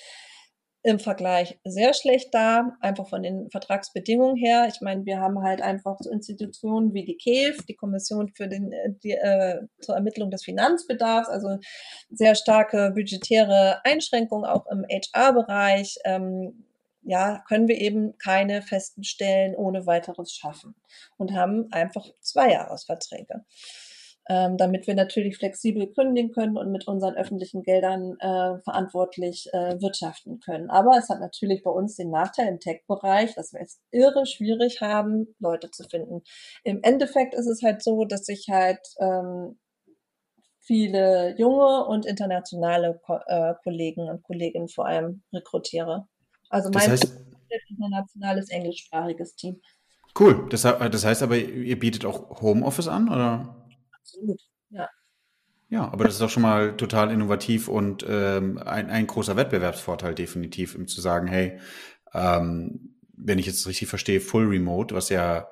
im 0.83 0.99
Vergleich 0.99 1.59
sehr 1.65 1.93
schlecht 1.93 2.33
da, 2.33 2.77
einfach 2.81 3.09
von 3.09 3.23
den 3.23 3.49
Vertragsbedingungen 3.49 4.37
her. 4.37 4.67
Ich 4.69 4.79
meine, 4.81 5.05
wir 5.05 5.19
haben 5.19 5.41
halt 5.43 5.61
einfach 5.61 5.97
so 5.99 6.09
Institutionen 6.09 6.93
wie 6.93 7.03
die 7.03 7.17
KEF, 7.17 7.65
die 7.65 7.75
Kommission 7.75 8.29
für 8.29 8.47
den, 8.47 8.71
äh, 8.71 8.93
die, 9.03 9.11
äh, 9.11 9.61
zur 9.81 9.95
Ermittlung 9.95 10.31
des 10.31 10.43
Finanzbedarfs, 10.43 11.29
also 11.29 11.57
sehr 12.09 12.35
starke 12.35 12.91
budgetäre 12.91 13.81
Einschränkungen 13.83 14.45
auch 14.45 14.65
im 14.67 14.85
HR-Bereich. 14.89 15.97
Ähm, 16.05 16.63
ja, 17.03 17.43
können 17.47 17.67
wir 17.67 17.79
eben 17.79 18.17
keine 18.17 18.61
festen 18.61 19.03
Stellen 19.03 19.55
ohne 19.55 19.85
weiteres 19.85 20.33
schaffen 20.33 20.75
und 21.17 21.33
haben 21.33 21.71
einfach 21.71 22.05
zwei 22.19 22.51
Jahresverträge 22.51 23.45
ähm, 24.29 24.57
damit 24.57 24.87
wir 24.87 24.95
natürlich 24.95 25.37
flexibel 25.37 25.87
kündigen 25.87 26.31
können 26.31 26.57
und 26.57 26.71
mit 26.71 26.87
unseren 26.87 27.15
öffentlichen 27.15 27.63
Geldern 27.63 28.17
äh, 28.19 28.59
verantwortlich 28.63 29.47
äh, 29.53 29.79
wirtschaften 29.81 30.39
können. 30.39 30.69
Aber 30.69 30.97
es 30.97 31.09
hat 31.09 31.19
natürlich 31.19 31.63
bei 31.63 31.71
uns 31.71 31.95
den 31.95 32.11
Nachteil 32.11 32.47
im 32.47 32.59
Tech-Bereich, 32.59 33.35
dass 33.35 33.53
wir 33.53 33.61
es 33.61 33.79
irre 33.91 34.25
schwierig 34.25 34.81
haben, 34.81 35.35
Leute 35.39 35.71
zu 35.71 35.83
finden. 35.83 36.23
Im 36.63 36.81
Endeffekt 36.83 37.33
ist 37.33 37.47
es 37.47 37.63
halt 37.63 37.81
so, 37.81 38.05
dass 38.05 38.27
ich 38.27 38.47
halt 38.49 38.81
ähm, 38.99 39.57
viele 40.59 41.35
junge 41.37 41.85
und 41.85 42.05
internationale 42.05 42.99
Ko 43.05 43.19
äh, 43.27 43.53
Kollegen 43.63 44.09
und 44.09 44.23
Kolleginnen 44.23 44.67
vor 44.67 44.85
allem 44.85 45.23
rekrutiere. 45.33 46.07
Also 46.49 46.69
mein 46.69 46.89
das 46.89 47.01
heißt, 47.01 47.17
internationales 47.69 48.49
englischsprachiges 48.49 49.35
Team. 49.35 49.61
Cool. 50.19 50.47
Das, 50.49 50.63
das 50.63 51.05
heißt 51.05 51.23
aber, 51.23 51.37
ihr 51.37 51.79
bietet 51.79 52.03
auch 52.03 52.41
Homeoffice 52.41 52.87
an, 52.87 53.07
oder? 53.07 53.56
Absolut, 54.07 54.41
ja. 54.69 54.89
Ja, 55.69 55.91
aber 55.91 56.05
das 56.05 56.13
ist 56.13 56.21
doch 56.21 56.29
schon 56.29 56.43
mal 56.43 56.77
total 56.77 57.11
innovativ 57.11 57.67
und 57.67 58.05
ähm, 58.07 58.57
ein, 58.57 58.89
ein 58.89 59.05
großer 59.05 59.35
Wettbewerbsvorteil 59.35 60.15
definitiv, 60.15 60.75
um 60.75 60.87
zu 60.87 61.01
sagen, 61.01 61.27
hey, 61.27 61.59
ähm, 62.13 62.95
wenn 63.17 63.37
ich 63.37 63.47
jetzt 63.47 63.67
richtig 63.67 63.89
verstehe, 63.89 64.21
Full 64.21 64.47
Remote, 64.47 64.95
was 64.95 65.09
ja, 65.09 65.49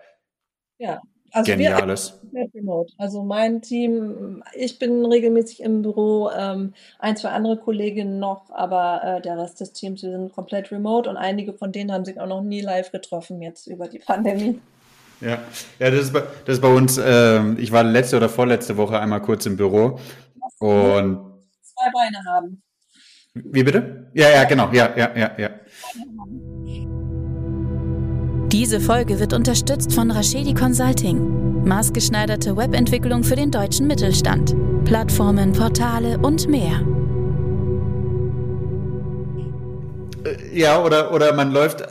ja. 0.77 1.01
Also 1.31 1.51
genial 1.51 1.89
ist. 1.89 2.21
Remote. 2.53 2.93
Also 2.97 3.23
mein 3.23 3.61
Team, 3.61 4.41
ich 4.53 4.79
bin 4.79 5.05
regelmäßig 5.05 5.59
im 5.59 5.81
Büro, 5.81 6.29
ähm, 6.29 6.73
ein, 6.97 7.17
zwei 7.17 7.29
andere 7.29 7.57
Kolleginnen 7.57 8.19
noch, 8.19 8.49
aber 8.51 9.01
äh, 9.03 9.21
der 9.21 9.37
Rest 9.37 9.59
des 9.59 9.73
Teams, 9.73 10.01
wir 10.01 10.11
sind 10.11 10.31
komplett 10.31 10.71
remote 10.71 11.09
und 11.09 11.17
einige 11.17 11.51
von 11.51 11.73
denen 11.73 11.91
haben 11.91 12.05
sich 12.05 12.21
auch 12.21 12.27
noch 12.27 12.41
nie 12.41 12.61
live 12.61 12.89
getroffen 12.91 13.41
jetzt 13.41 13.67
über 13.67 13.89
die 13.89 13.99
Pandemie. 13.99 14.61
Ja, 15.25 15.39
ja 15.79 15.91
das, 15.91 16.01
ist 16.01 16.13
bei, 16.13 16.21
das 16.45 16.55
ist 16.55 16.61
bei 16.61 16.67
uns, 16.71 16.99
ähm, 17.03 17.57
ich 17.59 17.71
war 17.71 17.83
letzte 17.83 18.17
oder 18.17 18.29
vorletzte 18.29 18.77
Woche 18.77 18.99
einmal 18.99 19.21
kurz 19.21 19.45
im 19.47 19.57
Büro 19.57 19.99
und 20.59 21.19
zwei 21.61 21.89
Beine 21.91 22.17
haben. 22.27 22.61
Wie 23.33 23.63
bitte? 23.63 24.11
Ja, 24.13 24.29
ja, 24.29 24.43
genau, 24.43 24.69
ja, 24.71 24.95
ja, 24.95 25.11
ja, 25.17 25.31
ja. 25.37 25.49
Diese 28.51 28.79
Folge 28.79 29.19
wird 29.19 29.33
unterstützt 29.33 29.93
von 29.93 30.11
Rashedi 30.11 30.53
Consulting. 30.53 31.65
Maßgeschneiderte 31.65 32.55
Webentwicklung 32.55 33.23
für 33.23 33.35
den 33.35 33.49
deutschen 33.49 33.87
Mittelstand. 33.87 34.55
Plattformen, 34.85 35.51
Portale 35.51 36.19
und 36.19 36.47
mehr. 36.47 36.81
Äh, 40.23 40.57
ja, 40.57 40.81
oder, 40.81 41.11
oder 41.11 41.33
man 41.33 41.51
läuft 41.51 41.81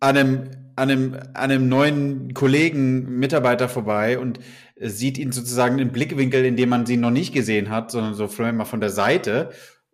an 0.00 0.16
einem 0.16 0.59
an 0.76 0.90
einem, 0.90 1.14
an 1.14 1.50
einem 1.50 1.68
neuen 1.68 2.34
Kollegen, 2.34 3.18
Mitarbeiter 3.18 3.68
vorbei 3.68 4.18
und 4.18 4.40
sieht 4.76 5.18
ihn 5.18 5.32
sozusagen 5.32 5.78
im 5.78 5.92
Blickwinkel, 5.92 6.44
in 6.44 6.56
dem 6.56 6.68
man 6.70 6.86
sie 6.86 6.96
noch 6.96 7.10
nicht 7.10 7.34
gesehen 7.34 7.70
hat, 7.70 7.90
sondern 7.90 8.14
so 8.14 8.28
vielleicht 8.28 8.56
mal 8.56 8.64
von 8.64 8.80
der 8.80 8.90
Seite. 8.90 9.50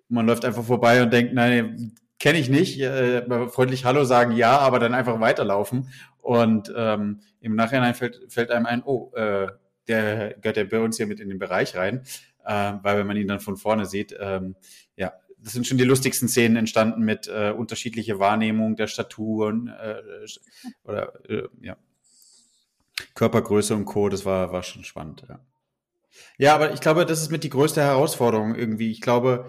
man 0.09 0.27
läuft 0.27 0.45
einfach 0.45 0.65
vorbei 0.65 1.03
und 1.03 1.13
denkt, 1.13 1.35
nein, 1.35 1.93
kenne 2.19 2.39
ich 2.39 2.49
nicht. 2.49 2.81
Äh, 2.81 3.49
freundlich 3.49 3.85
Hallo 3.85 4.05
sagen, 4.05 4.33
ja, 4.33 4.59
aber 4.59 4.79
dann 4.79 4.95
einfach 4.95 5.21
weiterlaufen. 5.21 5.91
Und 6.19 6.73
ähm, 6.77 7.21
im 7.41 7.55
Nachhinein 7.57 7.95
fällt, 7.95 8.21
fällt 8.29 8.51
einem 8.51 8.67
ein, 8.67 8.83
oh, 8.85 9.13
äh, 9.15 9.49
der 9.89 10.35
gehört 10.35 10.57
ja 10.57 10.65
bei 10.65 10.81
uns 10.81 10.97
hier 10.97 11.07
mit 11.07 11.21
in 11.21 11.29
den 11.29 11.39
Bereich 11.39 11.77
rein, 11.77 12.03
äh, 12.45 12.73
weil 12.83 12.99
wenn 12.99 13.07
man 13.07 13.17
ihn 13.17 13.29
dann 13.29 13.41
von 13.41 13.57
vorne 13.57 13.87
sieht, 13.87 14.17
ähm, 14.19 14.57
das 15.47 15.53
sind 15.53 15.65
schon 15.65 15.79
die 15.79 15.85
lustigsten 15.85 16.29
Szenen 16.29 16.57
entstanden 16.57 17.03
mit 17.03 17.29
äh, 17.29 17.53
unterschiedliche 17.57 18.19
Wahrnehmung 18.19 18.75
der 18.75 18.89
Staturen 18.89 19.69
äh, 19.69 20.03
oder 20.83 21.13
äh, 21.31 21.45
ja. 21.61 21.77
Körpergröße 23.15 23.77
und 23.77 23.85
Co. 23.85 24.09
Das 24.09 24.25
war, 24.25 24.51
war 24.51 24.65
schon 24.65 24.83
spannend, 24.83 25.23
ja. 25.29 25.39
Ja, 26.37 26.57
aber 26.57 26.73
ich 26.75 26.81
glaube, 26.81 27.07
das 27.07 27.23
ist 27.23 27.31
mit 27.31 27.45
die 27.45 27.51
größte 27.51 27.81
Herausforderung 27.81 28.57
irgendwie. 28.57 28.91
Ich 28.91 29.01
glaube, 29.01 29.47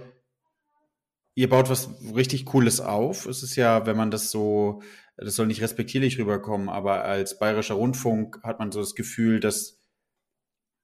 ihr 1.33 1.49
baut 1.49 1.67
was 1.67 1.89
richtig 2.15 2.45
Cooles 2.45 2.79
auf. 2.79 3.25
Es 3.25 3.41
ist 3.41 3.55
ja, 3.55 3.87
wenn 3.87 3.97
man 3.97 4.11
das 4.11 4.29
so, 4.29 4.83
das 5.17 5.35
soll 5.35 5.47
nicht 5.47 5.63
respektierlich 5.63 6.19
rüberkommen, 6.19 6.69
aber 6.69 7.05
als 7.05 7.39
bayerischer 7.39 7.73
Rundfunk 7.73 8.39
hat 8.43 8.59
man 8.59 8.71
so 8.71 8.81
das 8.81 8.93
Gefühl, 8.93 9.39
dass 9.39 9.76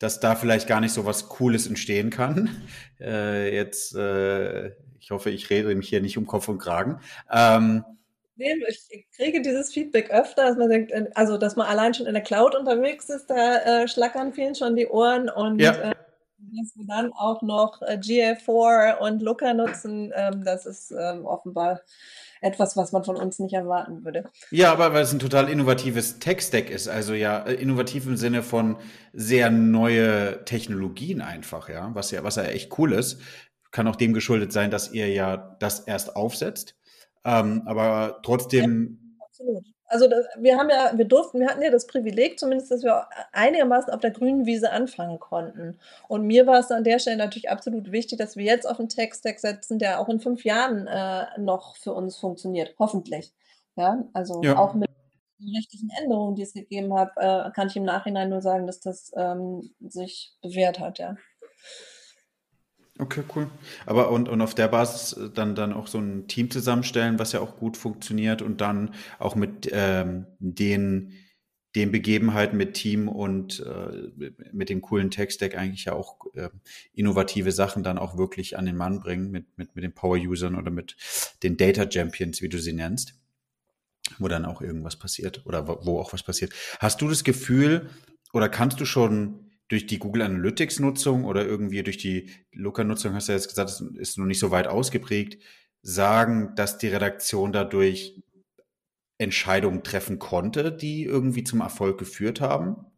dass 0.04 0.20
da 0.20 0.36
vielleicht 0.36 0.68
gar 0.68 0.82
nicht 0.82 0.94
so 0.94 1.06
was 1.06 1.30
Cooles 1.30 1.66
entstehen 1.68 2.10
kann. 2.10 2.50
Äh, 3.02 3.54
jetzt 3.54 3.96
äh, 3.96 4.72
ich 4.98 5.12
hoffe, 5.12 5.30
ich 5.30 5.50
rede 5.50 5.76
mich 5.76 5.90
hier 5.90 6.00
nicht 6.00 6.18
um 6.18 6.26
Kopf 6.26 6.48
und 6.48 6.58
Kragen. 6.58 7.02
Ähm, 7.30 7.84
ich 8.38 9.06
kriege 9.18 9.42
dieses 9.42 9.74
Feedback 9.74 10.10
öfter, 10.10 10.46
dass 10.46 10.58
man 10.58 10.70
denkt, 10.70 10.94
also 11.16 11.38
dass 11.38 11.58
man 11.58 11.68
allein 11.68 11.94
schon 11.94 12.06
in 12.06 12.14
der 12.14 12.24
Cloud 12.24 12.56
unterwegs 12.56 13.10
ist, 13.10 13.30
da 13.30 13.58
äh, 13.58 13.88
schlackern 13.90 14.32
vielen 14.32 14.56
schon 14.56 14.78
die 14.78 14.88
Ohren 14.88 15.30
und 15.30 15.60
ja. 15.60 15.74
äh, 15.74 15.96
dass 16.38 16.78
wir 16.78 16.86
dann 16.88 17.12
auch 17.12 17.42
noch 17.42 17.82
äh, 17.82 17.96
GA4 17.96 19.00
und 19.00 19.22
Looker 19.22 19.54
nutzen, 19.54 20.14
ähm, 20.16 20.46
das 20.46 20.66
ist 20.66 20.92
ähm, 20.92 21.26
offenbar 21.26 21.82
etwas, 22.44 22.78
was 22.78 22.92
man 22.92 23.04
von 23.04 23.16
uns 23.16 23.40
nicht 23.40 23.54
erwarten 23.54 24.04
würde. 24.04 24.26
Ja, 24.52 24.72
aber 24.72 24.94
weil 24.94 25.04
es 25.04 25.14
ein 25.14 25.20
total 25.20 25.50
innovatives 25.50 26.20
Tech-Stack 26.20 26.70
ist, 26.70 26.88
also 26.88 27.14
ja, 27.14 27.40
äh, 27.40 27.54
innovativ 27.54 28.06
im 28.06 28.18
Sinne 28.18 28.44
von 28.44 28.78
sehr 29.14 29.50
neue 29.50 30.44
Technologien 30.46 31.22
einfach, 31.22 31.70
ja, 31.70 31.92
was 31.94 32.12
ja, 32.12 32.24
was 32.24 32.36
ja 32.36 32.44
echt 32.44 32.78
cool 32.78 32.94
ist 32.94 33.20
kann 33.74 33.88
auch 33.88 33.98
dem 33.98 34.14
geschuldet 34.14 34.54
sein, 34.54 34.72
dass 34.72 34.94
ihr 34.94 35.10
ja 35.10 35.58
das 35.60 35.82
erst 35.82 36.16
aufsetzt. 36.16 36.78
Ähm, 37.26 37.64
aber 37.66 38.22
trotzdem. 38.24 39.00
Ja, 39.20 39.26
absolut. 39.26 39.66
Also 39.94 40.10
wir 40.38 40.58
haben 40.58 40.72
ja, 40.72 40.92
wir 40.96 41.06
durften, 41.06 41.40
wir 41.40 41.48
hatten 41.48 41.62
ja 41.62 41.70
das 41.70 41.86
Privileg 41.86 42.40
zumindest, 42.40 42.72
dass 42.72 42.82
wir 42.82 43.06
einigermaßen 43.32 43.94
auf 43.94 44.00
der 44.02 44.10
grünen 44.10 44.48
Wiese 44.48 44.72
anfangen 44.72 45.20
konnten. 45.20 45.78
Und 46.08 46.26
mir 46.26 46.48
war 46.48 46.60
es 46.60 46.72
an 46.72 46.84
der 46.84 46.98
Stelle 46.98 47.18
natürlich 47.18 47.52
absolut 47.52 47.92
wichtig, 47.92 48.18
dass 48.18 48.36
wir 48.36 48.44
jetzt 48.44 48.68
auf 48.68 48.80
einen 48.80 48.90
Tech-Stack 48.90 49.40
setzen, 49.40 49.78
der 49.78 50.00
auch 50.00 50.10
in 50.10 50.20
fünf 50.20 50.44
Jahren 50.46 50.88
äh, 50.88 51.26
noch 51.40 51.76
für 51.76 51.94
uns 51.94 52.18
funktioniert. 52.18 52.74
Hoffentlich. 52.80 53.32
Ja, 53.76 54.04
also 54.14 54.42
ja. 54.42 54.58
auch 54.58 54.74
mit 54.74 54.90
den 55.40 55.56
rechtlichen 55.56 55.92
Änderungen, 56.02 56.34
die 56.34 56.42
es 56.42 56.54
gegeben 56.54 56.94
hat, 56.96 57.12
äh, 57.18 57.52
kann 57.52 57.68
ich 57.68 57.76
im 57.76 57.84
Nachhinein 57.84 58.30
nur 58.30 58.42
sagen, 58.42 58.66
dass 58.66 58.80
das 58.80 59.12
ähm, 59.16 59.76
sich 59.80 60.34
bewährt 60.42 60.80
hat, 60.80 60.98
ja. 60.98 61.18
Okay, 63.04 63.24
cool. 63.36 63.50
Aber 63.86 64.12
und, 64.12 64.30
und 64.30 64.40
auf 64.40 64.56
der 64.56 64.70
Basis 64.70 65.12
äh, 65.12 65.30
dann, 65.30 65.56
dann 65.56 65.74
auch 65.74 65.88
so 65.88 66.00
ein 66.00 66.28
Team 66.30 66.50
zusammenstellen, 66.50 67.20
was 67.20 67.34
ja 67.34 67.42
auch 67.42 67.58
gut 67.58 67.76
funktioniert 67.76 68.42
und 68.42 68.62
dann 68.62 68.94
auch 69.20 69.36
mit 69.36 69.70
ähm, 69.74 70.26
den, 70.40 71.12
den 71.76 71.92
Begebenheiten 71.92 72.56
mit 72.56 72.76
Team 72.76 73.10
und 73.10 73.60
äh, 73.60 74.32
mit 74.54 74.70
dem 74.70 74.82
coolen 74.82 75.12
Tech-Stack 75.12 75.58
eigentlich 75.58 75.84
ja 75.84 75.94
auch 75.94 76.34
äh, 76.34 76.48
innovative 76.94 77.52
Sachen 77.52 77.84
dann 77.84 77.98
auch 77.98 78.18
wirklich 78.18 78.58
an 78.58 78.66
den 78.66 78.78
Mann 78.78 79.02
bringen 79.02 79.32
mit, 79.32 79.58
mit, 79.58 79.76
mit 79.76 79.84
den 79.84 79.94
Power-Usern 79.94 80.56
oder 80.56 80.72
mit 80.72 80.96
den 81.44 81.58
Data 81.58 81.92
Champions, 81.92 82.42
wie 82.42 82.50
du 82.50 82.58
sie 82.58 82.74
nennst, 82.74 83.16
wo 84.18 84.30
dann 84.30 84.46
auch 84.46 84.62
irgendwas 84.62 84.96
passiert 84.96 85.46
oder 85.46 85.68
wo 85.68 86.00
auch 86.00 86.14
was 86.14 86.24
passiert. 86.24 86.54
Hast 86.80 87.02
du 87.02 87.10
das 87.10 87.26
Gefühl 87.26 87.90
oder 88.32 88.48
kannst 88.48 88.80
du 88.80 88.86
schon 88.86 89.44
durch 89.68 89.86
die 89.88 90.00
Google 90.00 90.24
Analytics 90.24 90.80
Nutzung 90.80 91.26
oder 91.26 91.46
irgendwie 91.46 91.84
durch 91.84 91.98
die 91.98 92.30
Looker 92.52 92.84
Nutzung, 92.84 93.14
hast 93.14 93.28
du 93.28 93.34
ja 93.34 93.38
jetzt 93.38 93.50
gesagt, 93.50 93.82
ist 93.98 94.18
noch 94.18 94.26
nicht 94.26 94.40
so 94.40 94.52
weit 94.52 94.68
ausgeprägt, 94.68 95.42
sagen, 95.82 96.54
dass 96.56 96.78
die 96.78 96.88
Redaktion 96.88 97.52
dadurch 97.52 98.22
Entscheidungen 99.18 99.84
treffen 99.84 100.20
konnte, 100.20 100.72
die 100.72 101.04
irgendwie 101.04 101.44
zum 101.44 101.62
Erfolg 101.62 101.98
geführt 101.98 102.42
haben? 102.42 102.93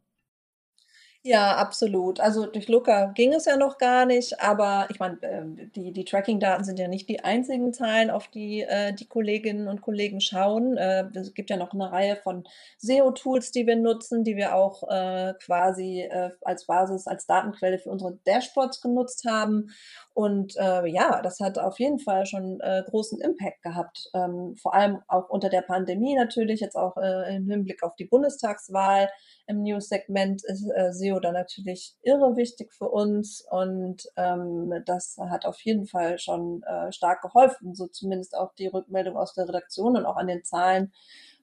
Ja, 1.28 1.56
absolut. 1.56 2.20
Also 2.20 2.46
durch 2.46 2.68
Looker 2.68 3.10
ging 3.16 3.32
es 3.32 3.46
ja 3.46 3.56
noch 3.56 3.78
gar 3.78 4.06
nicht, 4.06 4.40
aber 4.40 4.86
ich 4.90 5.00
meine, 5.00 5.18
ähm, 5.22 5.72
die, 5.74 5.90
die 5.92 6.04
Tracking-Daten 6.04 6.62
sind 6.62 6.78
ja 6.78 6.86
nicht 6.86 7.08
die 7.08 7.24
einzigen 7.24 7.72
Zahlen, 7.72 8.10
auf 8.10 8.28
die 8.28 8.60
äh, 8.62 8.92
die 8.92 9.08
Kolleginnen 9.08 9.66
und 9.66 9.80
Kollegen 9.82 10.20
schauen. 10.20 10.76
Äh, 10.76 11.06
es 11.16 11.34
gibt 11.34 11.50
ja 11.50 11.56
noch 11.56 11.72
eine 11.72 11.90
Reihe 11.90 12.14
von 12.14 12.44
SEO-Tools, 12.78 13.50
die 13.50 13.66
wir 13.66 13.74
nutzen, 13.74 14.22
die 14.22 14.36
wir 14.36 14.54
auch 14.54 14.84
äh, 14.88 15.34
quasi 15.44 16.02
äh, 16.02 16.30
als 16.42 16.66
Basis, 16.66 17.08
als 17.08 17.26
Datenquelle 17.26 17.80
für 17.80 17.90
unsere 17.90 18.18
Dashboards 18.24 18.80
genutzt 18.80 19.24
haben. 19.28 19.70
Und 20.14 20.54
äh, 20.56 20.86
ja, 20.86 21.22
das 21.22 21.40
hat 21.40 21.58
auf 21.58 21.80
jeden 21.80 21.98
Fall 21.98 22.26
schon 22.26 22.60
äh, 22.60 22.84
großen 22.88 23.20
Impact 23.20 23.62
gehabt. 23.62 24.08
Ähm, 24.14 24.54
vor 24.54 24.74
allem 24.74 25.00
auch 25.08 25.28
unter 25.28 25.48
der 25.48 25.62
Pandemie 25.62 26.14
natürlich, 26.14 26.60
jetzt 26.60 26.76
auch 26.76 26.96
im 26.96 27.48
Hinblick 27.50 27.82
auf 27.82 27.96
die 27.96 28.04
Bundestagswahl 28.04 29.08
im 29.46 29.62
News-Segment 29.62 30.42
ist 30.44 30.68
äh, 30.74 30.92
SEO 30.92 31.20
da 31.20 31.32
natürlich 31.32 31.94
irre 32.02 32.36
wichtig 32.36 32.72
für 32.72 32.88
uns 32.88 33.46
und 33.50 34.08
ähm, 34.16 34.72
das 34.84 35.16
hat 35.18 35.46
auf 35.46 35.60
jeden 35.60 35.86
Fall 35.86 36.18
schon 36.18 36.62
äh, 36.64 36.92
stark 36.92 37.22
geholfen. 37.22 37.74
So 37.74 37.86
zumindest 37.86 38.36
auch 38.36 38.54
die 38.54 38.66
Rückmeldung 38.66 39.16
aus 39.16 39.34
der 39.34 39.48
Redaktion 39.48 39.96
und 39.96 40.04
auch 40.04 40.16
an 40.16 40.26
den 40.26 40.44
Zahlen 40.44 40.92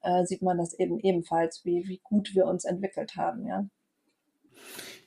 äh, 0.02 0.26
sieht 0.26 0.42
man 0.42 0.58
das 0.58 0.78
eben 0.78 1.00
ebenfalls, 1.00 1.64
wie, 1.64 1.88
wie 1.88 2.02
gut 2.04 2.36
wir 2.36 2.46
uns 2.46 2.66
entwickelt 2.66 3.16
haben, 3.16 3.48
ja. 3.48 3.66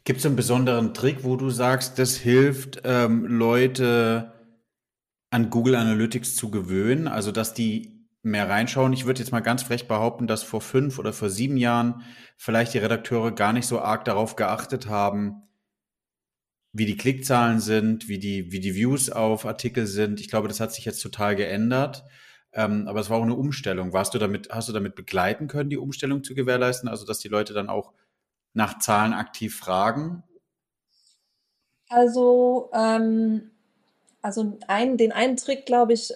Gibt 0.04 0.20
es 0.20 0.26
einen 0.26 0.36
besonderen 0.36 0.94
Trick, 0.94 1.24
wo 1.24 1.36
du 1.36 1.50
sagst, 1.50 1.98
das 1.98 2.16
hilft 2.16 2.82
ähm, 2.84 3.26
Leute 3.26 4.32
an 5.30 5.50
Google 5.50 5.74
Analytics 5.74 6.36
zu 6.36 6.50
gewöhnen, 6.50 7.08
also 7.08 7.32
dass 7.32 7.54
die 7.54 7.95
mehr 8.30 8.48
reinschauen? 8.48 8.92
Ich 8.92 9.06
würde 9.06 9.20
jetzt 9.20 9.32
mal 9.32 9.40
ganz 9.40 9.62
frech 9.62 9.88
behaupten, 9.88 10.26
dass 10.26 10.42
vor 10.42 10.60
fünf 10.60 10.98
oder 10.98 11.12
vor 11.12 11.30
sieben 11.30 11.56
Jahren 11.56 12.02
vielleicht 12.36 12.74
die 12.74 12.78
Redakteure 12.78 13.32
gar 13.32 13.52
nicht 13.52 13.66
so 13.66 13.80
arg 13.80 14.04
darauf 14.04 14.36
geachtet 14.36 14.88
haben, 14.88 15.42
wie 16.72 16.86
die 16.86 16.96
Klickzahlen 16.96 17.60
sind, 17.60 18.08
wie 18.08 18.18
die, 18.18 18.52
wie 18.52 18.60
die 18.60 18.74
Views 18.74 19.10
auf 19.10 19.46
Artikel 19.46 19.86
sind. 19.86 20.20
Ich 20.20 20.28
glaube, 20.28 20.48
das 20.48 20.60
hat 20.60 20.72
sich 20.74 20.84
jetzt 20.84 21.00
total 21.00 21.36
geändert. 21.36 22.04
Ähm, 22.52 22.88
aber 22.88 23.00
es 23.00 23.10
war 23.10 23.18
auch 23.18 23.22
eine 23.22 23.34
Umstellung. 23.34 23.92
Warst 23.92 24.14
du 24.14 24.18
damit, 24.18 24.48
hast 24.50 24.68
du 24.68 24.72
damit 24.72 24.94
begleiten 24.94 25.46
können, 25.46 25.70
die 25.70 25.76
Umstellung 25.76 26.24
zu 26.24 26.34
gewährleisten? 26.34 26.88
Also, 26.88 27.04
dass 27.04 27.18
die 27.18 27.28
Leute 27.28 27.52
dann 27.52 27.68
auch 27.68 27.92
nach 28.54 28.78
Zahlen 28.78 29.12
aktiv 29.12 29.56
fragen? 29.56 30.22
Also, 31.88 32.70
ähm, 32.74 33.50
also 34.22 34.58
ein, 34.66 34.96
den 34.96 35.12
einen 35.12 35.36
Trick, 35.36 35.66
glaube 35.66 35.92
ich, 35.92 36.12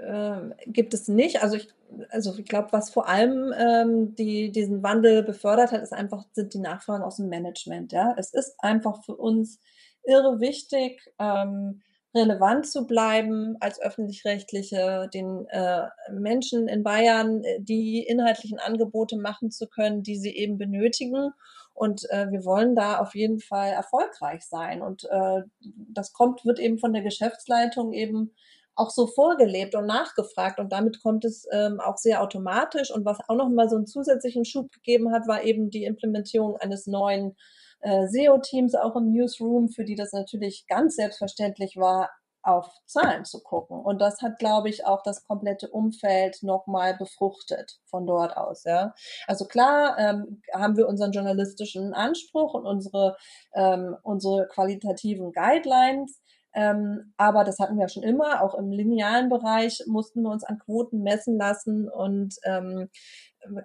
äh, 0.00 0.54
gibt 0.66 0.94
es 0.94 1.08
nicht. 1.08 1.42
Also 1.42 1.56
ich, 1.56 1.68
also 2.10 2.36
ich 2.36 2.44
glaube, 2.44 2.68
was 2.72 2.90
vor 2.90 3.08
allem 3.08 3.52
ähm, 3.56 4.14
die, 4.16 4.52
diesen 4.52 4.82
Wandel 4.82 5.22
befördert 5.22 5.72
hat, 5.72 5.82
ist 5.82 5.92
einfach, 5.92 6.24
sind 6.32 6.54
die 6.54 6.58
Nachfragen 6.58 7.04
aus 7.04 7.16
dem 7.16 7.28
Management. 7.28 7.92
Ja? 7.92 8.14
Es 8.16 8.32
ist 8.32 8.54
einfach 8.58 9.04
für 9.04 9.16
uns 9.16 9.60
irre 10.04 10.40
wichtig, 10.40 11.12
ähm, 11.18 11.82
relevant 12.14 12.66
zu 12.66 12.86
bleiben 12.86 13.56
als 13.60 13.80
öffentlich-rechtliche, 13.80 15.08
den 15.14 15.46
äh, 15.48 15.86
Menschen 16.10 16.66
in 16.66 16.82
Bayern 16.82 17.44
äh, 17.44 17.60
die 17.60 18.02
inhaltlichen 18.02 18.58
Angebote 18.58 19.16
machen 19.16 19.50
zu 19.50 19.68
können, 19.68 20.02
die 20.02 20.16
sie 20.16 20.34
eben 20.36 20.58
benötigen. 20.58 21.32
Und 21.72 22.10
äh, 22.10 22.30
wir 22.30 22.44
wollen 22.44 22.74
da 22.74 22.98
auf 22.98 23.14
jeden 23.14 23.40
Fall 23.40 23.70
erfolgreich 23.70 24.42
sein. 24.42 24.82
Und 24.82 25.04
äh, 25.04 25.42
das 25.60 26.12
kommt, 26.12 26.44
wird 26.44 26.58
eben 26.58 26.78
von 26.78 26.92
der 26.92 27.02
Geschäftsleitung 27.02 27.92
eben 27.92 28.32
auch 28.80 28.90
so 28.90 29.06
vorgelebt 29.06 29.74
und 29.74 29.86
nachgefragt. 29.86 30.58
Und 30.58 30.72
damit 30.72 31.02
kommt 31.02 31.24
es 31.24 31.46
ähm, 31.52 31.80
auch 31.80 31.98
sehr 31.98 32.22
automatisch. 32.22 32.90
Und 32.90 33.04
was 33.04 33.18
auch 33.28 33.36
noch 33.36 33.48
mal 33.50 33.68
so 33.68 33.76
einen 33.76 33.86
zusätzlichen 33.86 34.44
Schub 34.44 34.72
gegeben 34.72 35.12
hat, 35.12 35.28
war 35.28 35.44
eben 35.44 35.70
die 35.70 35.84
Implementierung 35.84 36.56
eines 36.56 36.86
neuen 36.86 37.36
äh, 37.80 38.06
SEO-Teams 38.08 38.74
auch 38.74 38.96
im 38.96 39.12
Newsroom, 39.12 39.68
für 39.68 39.84
die 39.84 39.96
das 39.96 40.12
natürlich 40.12 40.66
ganz 40.66 40.96
selbstverständlich 40.96 41.76
war, 41.76 42.10
auf 42.42 42.70
Zahlen 42.86 43.24
zu 43.24 43.42
gucken. 43.42 43.78
Und 43.78 44.00
das 44.00 44.22
hat, 44.22 44.38
glaube 44.38 44.68
ich, 44.68 44.86
auch 44.86 45.02
das 45.02 45.26
komplette 45.26 45.68
Umfeld 45.68 46.42
nochmal 46.42 46.96
befruchtet 46.96 47.78
von 47.84 48.06
dort 48.06 48.36
aus. 48.36 48.64
Ja. 48.64 48.94
Also 49.26 49.44
klar 49.44 49.98
ähm, 49.98 50.42
haben 50.54 50.76
wir 50.76 50.88
unseren 50.88 51.12
journalistischen 51.12 51.92
Anspruch 51.92 52.54
und 52.54 52.66
unsere, 52.66 53.16
ähm, 53.54 53.96
unsere 54.02 54.48
qualitativen 54.48 55.32
Guidelines. 55.32 56.19
Ähm, 56.54 57.12
aber 57.16 57.44
das 57.44 57.58
hatten 57.58 57.78
wir 57.78 57.88
schon 57.88 58.02
immer. 58.02 58.42
Auch 58.42 58.54
im 58.54 58.70
linearen 58.70 59.28
Bereich 59.28 59.82
mussten 59.86 60.22
wir 60.22 60.30
uns 60.30 60.44
an 60.44 60.58
Quoten 60.58 61.02
messen 61.02 61.36
lassen. 61.36 61.88
Und 61.88 62.34
ähm, 62.44 62.88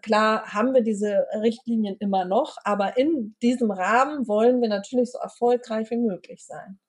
Klar 0.02 0.54
haben 0.54 0.74
wir 0.74 0.82
diese 0.82 1.26
Richtlinien 1.42 1.98
immer 2.00 2.26
noch, 2.26 2.58
aber 2.64 2.98
in 2.98 3.36
diesem 3.42 3.72
Rahmen 3.72 4.28
wollen 4.28 4.62
wir 4.62 4.70
natürlich 4.70 5.12
so 5.12 5.18
erfolgreich 5.18 5.90
wie 5.92 5.98
möglich 5.98 6.46
sein. 6.46 6.80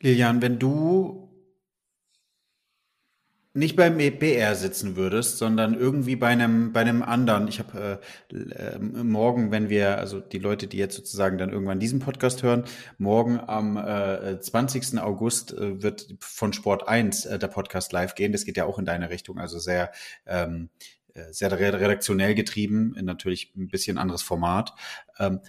Lilian, 0.00 0.40
wenn 0.42 0.58
du 0.58 1.28
nicht 3.56 3.74
beim 3.74 3.96
BR 3.96 4.54
sitzen 4.54 4.96
würdest, 4.96 5.38
sondern 5.38 5.74
irgendwie 5.74 6.14
bei 6.14 6.28
einem, 6.28 6.72
bei 6.72 6.80
einem 6.80 7.02
anderen. 7.02 7.48
Ich 7.48 7.58
habe 7.58 8.00
äh, 8.30 8.36
äh, 8.36 8.78
morgen, 8.78 9.50
wenn 9.50 9.68
wir, 9.68 9.98
also 9.98 10.20
die 10.20 10.38
Leute, 10.38 10.66
die 10.66 10.76
jetzt 10.76 10.94
sozusagen 10.94 11.38
dann 11.38 11.50
irgendwann 11.50 11.80
diesen 11.80 11.98
Podcast 11.98 12.42
hören, 12.42 12.64
morgen 12.98 13.40
am 13.40 13.76
äh, 13.76 14.38
20. 14.38 15.00
August 15.00 15.52
äh, 15.52 15.82
wird 15.82 16.14
von 16.20 16.52
Sport 16.52 16.86
1 16.86 17.24
äh, 17.24 17.38
der 17.38 17.48
Podcast 17.48 17.92
live 17.92 18.14
gehen. 18.14 18.32
Das 18.32 18.44
geht 18.44 18.56
ja 18.56 18.66
auch 18.66 18.78
in 18.78 18.84
deine 18.84 19.10
Richtung, 19.10 19.38
also 19.38 19.58
sehr, 19.58 19.90
ähm, 20.26 20.68
äh, 21.14 21.32
sehr 21.32 21.50
redaktionell 21.50 22.34
getrieben, 22.34 22.94
natürlich 23.00 23.54
ein 23.56 23.68
bisschen 23.68 23.98
anderes 23.98 24.22
Format. 24.22 24.74
Ähm, 25.18 25.40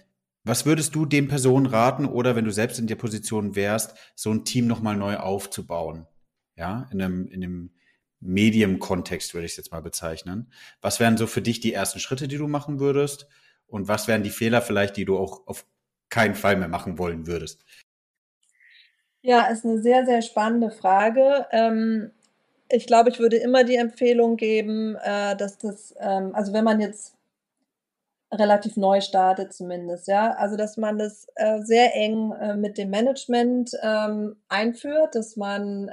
was 0.44 0.66
würdest 0.66 0.96
du 0.96 1.06
den 1.06 1.28
Personen 1.28 1.66
raten 1.66 2.06
oder 2.06 2.38
wenn 2.38 2.46
du 2.46 2.52
selbst 2.52 2.80
in 2.80 2.88
der 2.88 2.96
Position 2.96 3.58
wärst, 3.58 3.98
so 4.16 4.32
ein 4.32 4.46
Team 4.46 4.66
nochmal 4.66 4.96
neu 4.96 5.18
aufzubauen? 5.18 6.08
Ja, 6.56 6.88
in 6.92 7.02
einem, 7.02 7.28
in 7.28 7.44
einem 7.44 7.72
Medium-Kontext 8.20 9.34
würde 9.34 9.46
ich 9.46 9.52
es 9.52 9.58
jetzt 9.58 9.72
mal 9.72 9.82
bezeichnen. 9.82 10.52
Was 10.82 11.00
wären 11.00 11.18
so 11.18 11.28
für 11.28 11.42
dich 11.42 11.60
die 11.60 11.74
ersten 11.74 12.00
Schritte, 12.00 12.28
die 12.28 12.38
du 12.38 12.48
machen 12.48 12.80
würdest? 12.80 13.28
Und 13.68 13.88
was 13.88 14.08
wären 14.08 14.24
die 14.24 14.30
Fehler 14.30 14.62
vielleicht, 14.62 14.98
die 14.98 15.06
du 15.06 15.18
auch 15.18 15.46
auf 15.46 15.66
keinen 16.10 16.36
Fall 16.36 16.56
mehr 16.56 16.70
machen 16.70 16.98
wollen 16.98 17.28
würdest? 17.28 17.64
Ja, 19.22 19.48
ist 19.48 19.66
eine 19.66 19.82
sehr, 19.82 20.06
sehr 20.06 20.22
spannende 20.22 20.72
Frage. 20.72 21.48
Ähm, 21.52 22.12
ich 22.70 22.88
glaube, 22.88 23.10
ich 23.10 23.20
würde 23.20 23.38
immer 23.38 23.64
die 23.64 23.76
Empfehlung 23.76 24.38
geben, 24.38 24.96
äh, 24.96 25.36
dass 25.36 25.58
das, 25.58 25.94
ähm, 26.00 26.34
also 26.34 26.54
wenn 26.54 26.64
man 26.64 26.80
jetzt 26.80 27.16
relativ 28.32 28.76
neu 28.76 29.02
startet 29.02 29.54
zumindest, 29.54 30.08
ja. 30.08 30.32
Also 30.34 30.58
dass 30.58 30.78
man 30.78 30.98
das 30.98 31.28
äh, 31.36 31.62
sehr 31.62 31.96
eng 31.96 32.34
äh, 32.34 32.56
mit 32.56 32.78
dem 32.78 32.90
Management 32.90 33.72
ähm, 33.82 34.38
einführt, 34.50 35.16
dass 35.16 35.36
man 35.38 35.90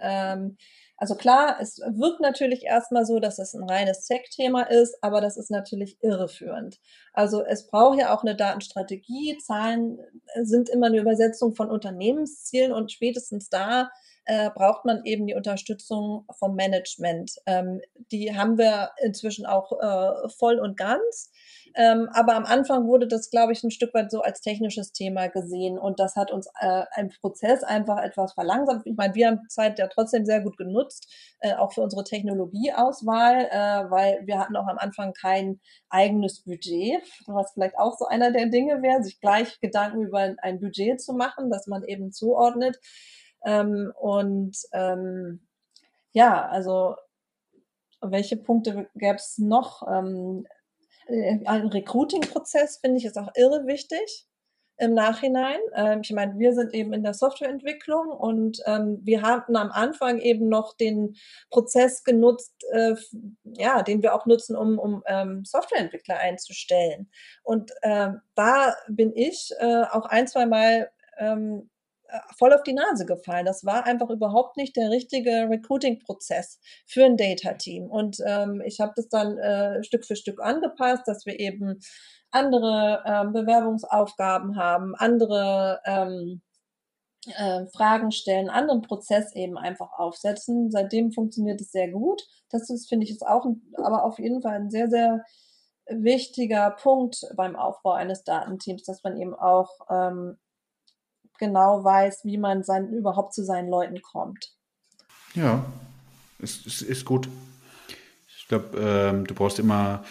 also 0.97 1.17
klar, 1.17 1.59
es 1.61 1.79
wirkt 1.79 2.21
natürlich 2.21 2.65
erstmal 2.65 3.05
so, 3.05 3.19
dass 3.19 3.39
es 3.39 3.55
ein 3.55 3.69
reines 3.69 4.07
Tech-Thema 4.07 4.63
ist, 4.63 4.97
aber 5.03 5.21
das 5.21 5.37
ist 5.37 5.51
natürlich 5.51 5.99
irreführend. 6.03 6.79
Also 7.13 7.45
es 7.45 7.67
braucht 7.67 7.99
ja 7.99 8.15
auch 8.15 8.23
eine 8.23 8.37
Datenstrategie. 8.37 9.39
Zahlen 9.39 9.99
sind 10.43 10.69
immer 10.69 10.87
eine 10.87 10.99
Übersetzung 10.99 11.55
von 11.55 11.71
Unternehmenszielen 11.71 12.73
und 12.73 12.93
spätestens 12.93 13.49
da 13.49 13.91
äh, 14.27 14.51
braucht 14.51 14.85
man 14.85 15.05
eben 15.05 15.27
die 15.27 15.35
Unterstützung 15.35 16.27
vom 16.39 16.55
Management. 16.55 17.33
Ähm, 17.47 17.81
die 18.11 18.37
haben 18.37 18.59
wir 18.59 18.91
inzwischen 19.03 19.47
auch 19.47 19.73
äh, 19.81 20.29
voll 20.31 20.59
und 20.59 20.77
ganz. 20.77 21.31
Ähm, 21.77 22.09
aber 22.13 22.37
am 22.37 22.45
Anfang 22.45 22.87
wurde 22.87 23.09
das, 23.09 23.31
glaube 23.31 23.53
ich, 23.53 23.65
ein 23.65 23.73
Stück 23.73 23.93
weit 23.95 24.11
so 24.11 24.21
als 24.21 24.41
technisches 24.41 24.93
Thema 24.93 25.27
gesehen 25.27 25.77
und 25.77 25.99
das 25.99 26.15
hat 26.15 26.31
uns 26.31 26.47
äh, 26.61 26.85
im 26.97 27.09
Prozess 27.09 27.65
einfach 27.65 28.01
etwas 28.01 28.35
verlangsamt. 28.35 28.87
Ich 28.87 28.97
meine, 28.97 29.15
wir 29.15 29.27
haben 29.27 29.41
Zeit 29.49 29.81
ja 29.81 29.89
trotzdem 29.89 30.25
sehr 30.25 30.41
gut 30.41 30.57
genutzt, 30.57 31.13
äh, 31.41 31.55
auch 31.55 31.73
für 31.73 31.81
unsere 31.81 32.05
Technologieauswahl, 32.05 33.49
äh, 33.51 33.91
weil 33.91 34.23
wir 34.25 34.39
hatten 34.39 34.57
auch 34.57 34.69
am 34.69 34.79
Anfang 34.79 35.15
kein 35.15 35.61
eigenes 35.89 36.45
Budget, 36.45 37.03
was 37.27 37.53
vielleicht 37.53 37.77
auch 37.77 37.99
so 37.99 38.07
einer 38.07 38.31
der 38.31 38.47
Dinge 38.47 38.81
wäre, 38.81 39.03
sich 39.03 39.21
gleich 39.21 39.59
Gedanken 39.61 40.03
über 40.03 40.35
ein 40.39 40.61
Budget 40.61 41.01
zu 41.01 41.13
machen, 41.13 41.51
dass 41.51 41.67
man 41.67 41.83
eben 41.83 42.13
zuordnet. 42.13 42.79
Ähm, 43.45 43.93
und 43.99 44.57
ähm, 44.73 45.47
ja, 46.13 46.49
also 46.49 46.97
welche 48.01 48.37
Punkte 48.37 48.89
gäbe 48.95 49.17
es 49.17 49.39
noch? 49.39 49.87
Ähm, 49.89 50.47
äh, 51.07 51.39
ein 51.45 51.69
Recruiting-Prozess 51.69 52.79
finde 52.79 52.99
ich 52.99 53.05
ist 53.05 53.19
auch 53.19 53.31
irre 53.35 53.67
wichtig 53.67 54.27
im 54.77 54.95
Nachhinein. 54.95 55.59
Ähm, 55.75 56.01
ich 56.03 56.11
meine, 56.11 56.39
wir 56.39 56.53
sind 56.53 56.75
eben 56.75 56.93
in 56.93 57.05
der 57.05 57.15
Softwareentwicklung 57.15 58.09
und 58.09 58.61
ähm, 58.67 58.99
wir 59.03 59.23
hatten 59.23 59.57
am 59.57 59.71
Anfang 59.71 60.19
eben 60.19 60.49
noch 60.49 60.77
den 60.77 61.17
Prozess 61.51 62.03
genutzt, 62.03 62.55
äh, 62.73 62.95
ja, 63.45 63.83
den 63.83 64.03
wir 64.03 64.15
auch 64.15 64.27
nutzen, 64.27 64.57
um, 64.57 64.79
um 64.79 65.03
ähm, 65.07 65.45
Softwareentwickler 65.45 66.19
einzustellen. 66.19 67.09
Und 67.43 67.71
äh, 67.83 68.11
da 68.35 68.75
bin 68.89 69.13
ich 69.15 69.53
äh, 69.59 69.85
auch 69.93 70.07
ein, 70.07 70.27
zwei 70.27 70.47
Mal 70.47 70.91
ähm, 71.19 71.71
äh, 71.71 71.74
voll 72.37 72.53
auf 72.53 72.63
die 72.63 72.73
Nase 72.73 73.07
gefallen. 73.07 73.47
Das 73.47 73.65
war 73.65 73.85
einfach 73.87 74.11
überhaupt 74.11 74.57
nicht 74.57 74.77
der 74.77 74.91
richtige 74.91 75.49
Recruiting-Prozess 75.49 76.61
für 76.87 77.05
ein 77.05 77.17
Data-Team. 77.17 77.87
Und 77.87 78.19
ähm, 78.27 78.63
ich 78.65 78.81
habe 78.81 78.93
das 78.97 79.09
dann 79.09 79.39
äh, 79.39 79.83
Stück 79.83 80.05
für 80.05 80.17
Stück 80.17 80.41
angepasst, 80.43 81.03
dass 81.07 81.27
wir 81.27 81.39
eben 81.39 81.81
andere 82.31 83.03
ähm, 83.07 83.33
Bewerbungsaufgaben 83.33 84.57
haben, 84.57 84.95
andere 84.97 85.81
ähm, 85.87 86.43
äh, 87.27 87.67
Fragen 87.75 88.11
stellen, 88.11 88.51
anderen 88.51 88.83
Prozess 88.83 89.35
eben 89.35 89.57
einfach 89.57 89.93
aufsetzen. 89.93 90.71
Seitdem 90.71 91.13
funktioniert 91.13 91.61
es 91.61 91.73
sehr 91.73 91.91
gut. 91.91 92.23
Das 92.51 92.71
ist, 92.71 92.89
finde 92.89 93.05
ich, 93.05 93.13
ist 93.13 93.27
auch, 93.27 93.45
ein, 93.45 93.63
aber 93.77 94.05
auf 94.05 94.19
jeden 94.19 94.43
Fall 94.43 94.57
ein 94.57 94.71
sehr, 94.71 94.89
sehr 94.89 95.25
wichtiger 95.87 96.71
Punkt 96.71 97.27
beim 97.37 97.57
Aufbau 97.57 97.93
eines 97.93 98.25
Datenteams, 98.25 98.85
dass 98.85 99.03
man 99.03 99.17
eben 99.17 99.35
auch 99.35 99.71
ähm, 99.91 100.39
genau 101.39 101.85
weiß, 101.85 102.25
wie 102.25 102.39
man 102.39 102.63
sein, 102.63 102.91
überhaupt 102.91 103.35
zu 103.35 103.45
seinen 103.45 103.69
Leuten 103.69 104.01
kommt. 104.03 104.53
Ja, 105.35 105.65
ist, 106.39 106.67
ist, 106.67 106.83
ist 106.83 107.05
gut. 107.05 107.29
Ich 108.39 108.49
glaube, 108.49 108.79
ähm, 108.79 109.27
du 109.27 109.35
brauchst 109.35 109.59
immer 109.59 110.05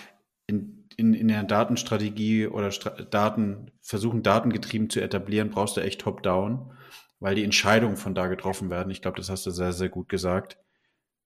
in, 0.47 0.87
in, 0.97 1.13
in 1.13 1.27
der 1.27 1.43
Datenstrategie 1.43 2.47
oder 2.47 2.71
Stra 2.71 2.89
Daten, 2.89 3.71
versuchen 3.81 4.23
datengetrieben 4.23 4.89
zu 4.89 5.01
etablieren, 5.01 5.51
brauchst 5.51 5.77
du 5.77 5.81
echt 5.81 6.01
top-down, 6.01 6.71
weil 7.19 7.35
die 7.35 7.43
Entscheidungen 7.43 7.97
von 7.97 8.15
da 8.15 8.27
getroffen 8.27 8.69
werden. 8.69 8.91
Ich 8.91 9.01
glaube, 9.01 9.17
das 9.17 9.29
hast 9.29 9.45
du 9.45 9.51
sehr, 9.51 9.71
sehr 9.71 9.89
gut 9.89 10.09
gesagt. 10.09 10.57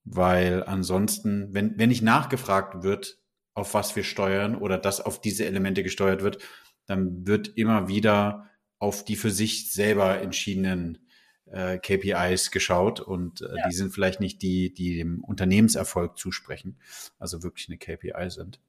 Weil 0.03 0.63
ansonsten, 0.63 1.53
wenn, 1.53 1.77
wenn 1.77 1.89
nicht 1.89 2.01
nachgefragt 2.01 2.83
wird, 2.83 3.17
auf 3.53 3.73
was 3.73 3.95
wir 3.95 4.03
steuern 4.03 4.55
oder 4.55 4.77
dass 4.77 5.01
auf 5.01 5.19
diese 5.19 5.45
Elemente 5.45 5.83
gesteuert 5.83 6.21
wird, 6.23 6.37
dann 6.85 7.25
wird 7.27 7.49
immer 7.57 7.87
wieder 7.87 8.49
auf 8.79 9.03
die 9.03 9.15
für 9.15 9.31
sich 9.31 9.71
selber 9.71 10.21
entschiedenen 10.21 10.99
äh, 11.51 11.77
KPIs 11.77 12.51
geschaut 12.51 12.99
und 12.99 13.41
äh, 13.41 13.55
ja. 13.55 13.67
die 13.67 13.75
sind 13.75 13.93
vielleicht 13.93 14.19
nicht 14.19 14.41
die, 14.41 14.73
die 14.73 14.97
dem 14.97 15.23
Unternehmenserfolg 15.23 16.17
zusprechen, 16.17 16.77
also 17.19 17.43
wirklich 17.43 17.69
eine 17.69 17.77
KPI 17.77 18.29
sind. 18.29 18.59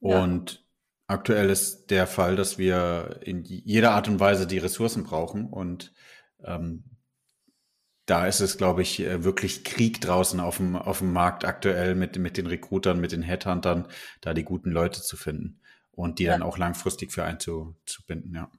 Ja. 0.00 0.22
Und 0.22 0.64
aktuell 1.06 1.50
ist 1.50 1.86
der 1.86 2.06
Fall, 2.06 2.36
dass 2.36 2.58
wir 2.58 3.20
in 3.22 3.44
jeder 3.44 3.92
Art 3.92 4.08
und 4.08 4.20
Weise 4.20 4.46
die 4.46 4.58
Ressourcen 4.58 5.04
brauchen 5.04 5.46
und 5.46 5.92
ähm, 6.44 6.84
da 8.06 8.26
ist 8.26 8.40
es, 8.40 8.58
glaube 8.58 8.82
ich, 8.82 8.98
äh, 9.00 9.22
wirklich 9.22 9.62
Krieg 9.62 10.00
draußen 10.00 10.40
auf 10.40 10.56
dem, 10.56 10.74
auf 10.74 10.98
dem 10.98 11.12
Markt 11.12 11.44
aktuell 11.44 11.94
mit, 11.94 12.18
mit 12.18 12.36
den 12.36 12.48
Recruitern, 12.48 13.00
mit 13.00 13.12
den 13.12 13.22
Headhuntern, 13.22 13.86
da 14.20 14.34
die 14.34 14.42
guten 14.42 14.72
Leute 14.72 15.02
zu 15.02 15.16
finden 15.16 15.61
und 15.94 16.18
die 16.18 16.24
ja. 16.24 16.32
dann 16.32 16.42
auch 16.42 16.58
langfristig 16.58 17.12
für 17.12 17.24
einen 17.24 17.40
zu, 17.40 17.74
zu 17.86 18.04
binden, 18.06 18.34
ja. 18.34 18.50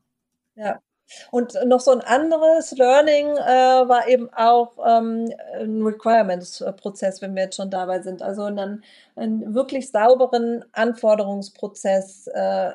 Ja. 0.55 0.79
Und 1.31 1.57
noch 1.65 1.81
so 1.81 1.91
ein 1.91 2.01
anderes 2.01 2.71
Learning 2.71 3.27
äh, 3.27 3.87
war 3.87 4.07
eben 4.07 4.33
auch 4.33 4.77
ähm, 4.85 5.31
ein 5.59 5.81
Requirements-Prozess, 5.81 7.21
wenn 7.21 7.35
wir 7.35 7.43
jetzt 7.43 7.57
schon 7.57 7.69
dabei 7.69 8.01
sind. 8.01 8.21
Also 8.21 8.43
einen, 8.43 8.83
einen 9.15 9.53
wirklich 9.53 9.91
sauberen 9.91 10.63
Anforderungsprozess, 10.71 12.27
äh, 12.27 12.71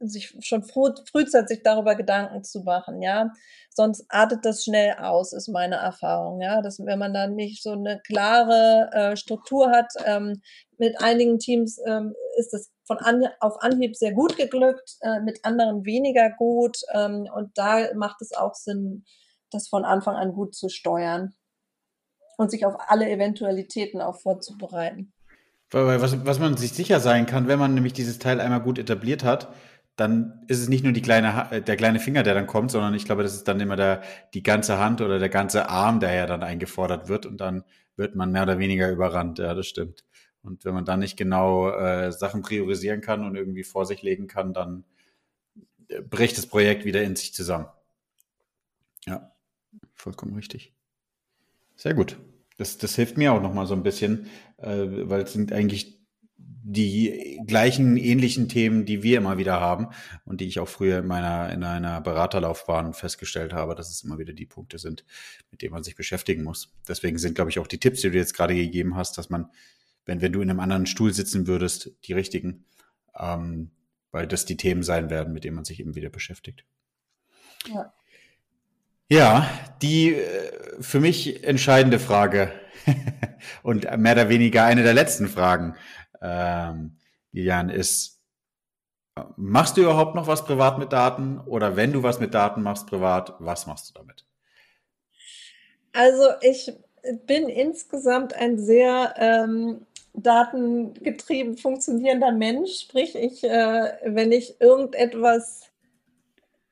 sich 0.00 0.36
schon 0.40 0.64
früh, 0.64 0.90
frühzeitig 1.10 1.62
darüber 1.62 1.94
Gedanken 1.94 2.42
zu 2.42 2.60
machen, 2.60 3.00
ja 3.00 3.30
sonst 3.74 4.06
artet 4.08 4.44
das 4.44 4.64
schnell 4.64 4.94
aus, 4.94 5.32
ist 5.32 5.48
meine 5.48 5.76
Erfahrung. 5.76 6.40
Ja, 6.40 6.62
dass 6.62 6.78
wenn 6.84 6.98
man 6.98 7.12
dann 7.12 7.34
nicht 7.34 7.62
so 7.62 7.72
eine 7.72 8.00
klare 8.06 8.90
äh, 8.92 9.16
Struktur 9.16 9.70
hat, 9.70 9.92
ähm, 10.06 10.40
mit 10.78 11.00
einigen 11.00 11.38
Teams 11.38 11.80
ähm, 11.86 12.14
ist 12.38 12.52
das 12.52 12.70
von 12.86 12.98
an, 12.98 13.24
auf 13.40 13.62
Anhieb 13.62 13.96
sehr 13.96 14.12
gut 14.12 14.36
geglückt, 14.36 14.96
äh, 15.00 15.20
mit 15.20 15.44
anderen 15.44 15.84
weniger 15.84 16.30
gut. 16.30 16.78
Ähm, 16.92 17.28
und 17.34 17.56
da 17.56 17.94
macht 17.94 18.20
es 18.20 18.34
auch 18.34 18.54
Sinn, 18.54 19.04
das 19.50 19.68
von 19.68 19.84
Anfang 19.84 20.16
an 20.16 20.32
gut 20.32 20.54
zu 20.54 20.68
steuern 20.68 21.34
und 22.36 22.50
sich 22.50 22.66
auf 22.66 22.74
alle 22.88 23.08
Eventualitäten 23.08 24.00
auch 24.00 24.20
vorzubereiten. 24.20 25.12
Was, 25.70 26.24
was 26.24 26.38
man 26.38 26.56
sich 26.56 26.72
sicher 26.72 27.00
sein 27.00 27.26
kann, 27.26 27.48
wenn 27.48 27.58
man 27.58 27.74
nämlich 27.74 27.94
dieses 27.94 28.18
Teil 28.18 28.40
einmal 28.40 28.60
gut 28.60 28.78
etabliert 28.78 29.24
hat, 29.24 29.52
dann 29.96 30.44
ist 30.48 30.60
es 30.60 30.68
nicht 30.68 30.84
nur 30.84 30.92
die 30.92 31.02
kleine, 31.02 31.48
äh, 31.50 31.62
der 31.62 31.76
kleine 31.76 32.00
Finger, 32.00 32.22
der 32.22 32.34
dann 32.34 32.46
kommt, 32.46 32.70
sondern 32.70 32.94
ich 32.94 33.04
glaube, 33.04 33.22
das 33.22 33.34
ist 33.34 33.48
dann 33.48 33.60
immer 33.60 33.76
der, 33.76 34.02
die 34.34 34.42
ganze 34.42 34.78
Hand 34.78 35.00
oder 35.00 35.18
der 35.18 35.28
ganze 35.28 35.68
Arm, 35.68 36.00
der 36.00 36.12
ja 36.14 36.26
dann 36.26 36.42
eingefordert 36.42 37.08
wird 37.08 37.26
und 37.26 37.40
dann 37.40 37.64
wird 37.96 38.16
man 38.16 38.32
mehr 38.32 38.42
oder 38.42 38.58
weniger 38.58 38.90
überrannt. 38.90 39.38
Ja, 39.38 39.54
das 39.54 39.66
stimmt. 39.66 40.04
Und 40.44 40.64
wenn 40.64 40.74
man 40.74 40.84
dann 40.84 41.00
nicht 41.00 41.16
genau 41.16 41.70
äh, 41.70 42.12
Sachen 42.12 42.42
priorisieren 42.42 43.00
kann 43.00 43.24
und 43.24 43.34
irgendwie 43.34 43.64
vor 43.64 43.86
sich 43.86 44.02
legen 44.02 44.26
kann, 44.26 44.52
dann 44.52 44.84
äh, 45.88 46.02
bricht 46.02 46.38
das 46.38 46.46
Projekt 46.46 46.84
wieder 46.84 47.02
in 47.02 47.16
sich 47.16 47.34
zusammen. 47.34 47.66
Ja, 49.06 49.32
vollkommen 49.94 50.34
richtig. 50.34 50.72
Sehr 51.76 51.94
gut. 51.94 52.18
Das, 52.56 52.78
das 52.78 52.94
hilft 52.94 53.16
mir 53.16 53.32
auch 53.32 53.42
nochmal 53.42 53.66
so 53.66 53.74
ein 53.74 53.82
bisschen, 53.82 54.26
äh, 54.58 54.86
weil 54.86 55.22
es 55.22 55.32
sind 55.32 55.52
eigentlich 55.52 55.98
die 56.66 57.40
gleichen 57.46 57.98
ähnlichen 57.98 58.48
Themen, 58.48 58.86
die 58.86 59.02
wir 59.02 59.18
immer 59.18 59.36
wieder 59.36 59.60
haben 59.60 59.88
und 60.24 60.40
die 60.40 60.46
ich 60.46 60.58
auch 60.60 60.68
früher 60.68 61.00
in 61.00 61.06
meiner 61.06 61.52
in 61.52 61.62
einer 61.62 62.00
Beraterlaufbahn 62.00 62.94
festgestellt 62.94 63.52
habe, 63.52 63.74
dass 63.74 63.90
es 63.90 64.02
immer 64.02 64.18
wieder 64.18 64.32
die 64.32 64.46
Punkte 64.46 64.78
sind, 64.78 65.04
mit 65.50 65.60
denen 65.60 65.74
man 65.74 65.84
sich 65.84 65.94
beschäftigen 65.94 66.42
muss. 66.42 66.72
Deswegen 66.88 67.18
sind, 67.18 67.34
glaube 67.34 67.50
ich, 67.50 67.58
auch 67.58 67.66
die 67.66 67.78
Tipps, 67.78 68.00
die 68.00 68.10
du 68.10 68.16
jetzt 68.16 68.34
gerade 68.34 68.54
gegeben 68.54 68.96
hast, 68.96 69.18
dass 69.18 69.28
man, 69.28 69.50
wenn 70.06 70.20
wenn 70.20 70.32
du 70.32 70.40
in 70.40 70.50
einem 70.50 70.60
anderen 70.60 70.86
Stuhl 70.86 71.12
sitzen 71.12 71.46
würdest, 71.46 71.92
die 72.04 72.12
richtigen, 72.12 72.64
ähm, 73.18 73.70
weil 74.10 74.26
das 74.26 74.44
die 74.44 74.56
Themen 74.56 74.82
sein 74.82 75.10
werden, 75.10 75.32
mit 75.32 75.44
denen 75.44 75.56
man 75.56 75.64
sich 75.64 75.80
eben 75.80 75.94
wieder 75.94 76.10
beschäftigt. 76.10 76.64
Ja. 77.66 77.92
Ja, 79.08 79.50
die 79.82 80.14
äh, 80.14 80.82
für 80.82 81.00
mich 81.00 81.44
entscheidende 81.44 81.98
Frage 81.98 82.52
und 83.62 83.84
mehr 83.98 84.12
oder 84.12 84.28
weniger 84.28 84.64
eine 84.64 84.82
der 84.82 84.94
letzten 84.94 85.28
Fragen 85.28 85.76
ähm, 86.24 86.96
Lilian, 87.32 87.68
ist, 87.68 88.20
machst 89.36 89.76
du 89.76 89.82
überhaupt 89.82 90.14
noch 90.14 90.26
was 90.26 90.44
privat 90.44 90.78
mit 90.78 90.92
Daten? 90.92 91.38
Oder 91.40 91.76
wenn 91.76 91.92
du 91.92 92.02
was 92.02 92.20
mit 92.20 92.32
Daten 92.32 92.62
machst 92.62 92.86
privat, 92.86 93.34
was 93.38 93.66
machst 93.66 93.90
du 93.90 93.94
damit? 93.94 94.24
Also 95.92 96.24
ich 96.40 96.72
bin 97.26 97.48
insgesamt 97.48 98.34
ein 98.34 98.58
sehr 98.58 99.14
ähm, 99.18 99.86
datengetrieben 100.14 101.56
funktionierender 101.56 102.32
Mensch. 102.32 102.80
Sprich, 102.80 103.14
ich, 103.14 103.44
äh, 103.44 103.92
wenn 104.04 104.32
ich 104.32 104.60
irgendetwas 104.60 105.70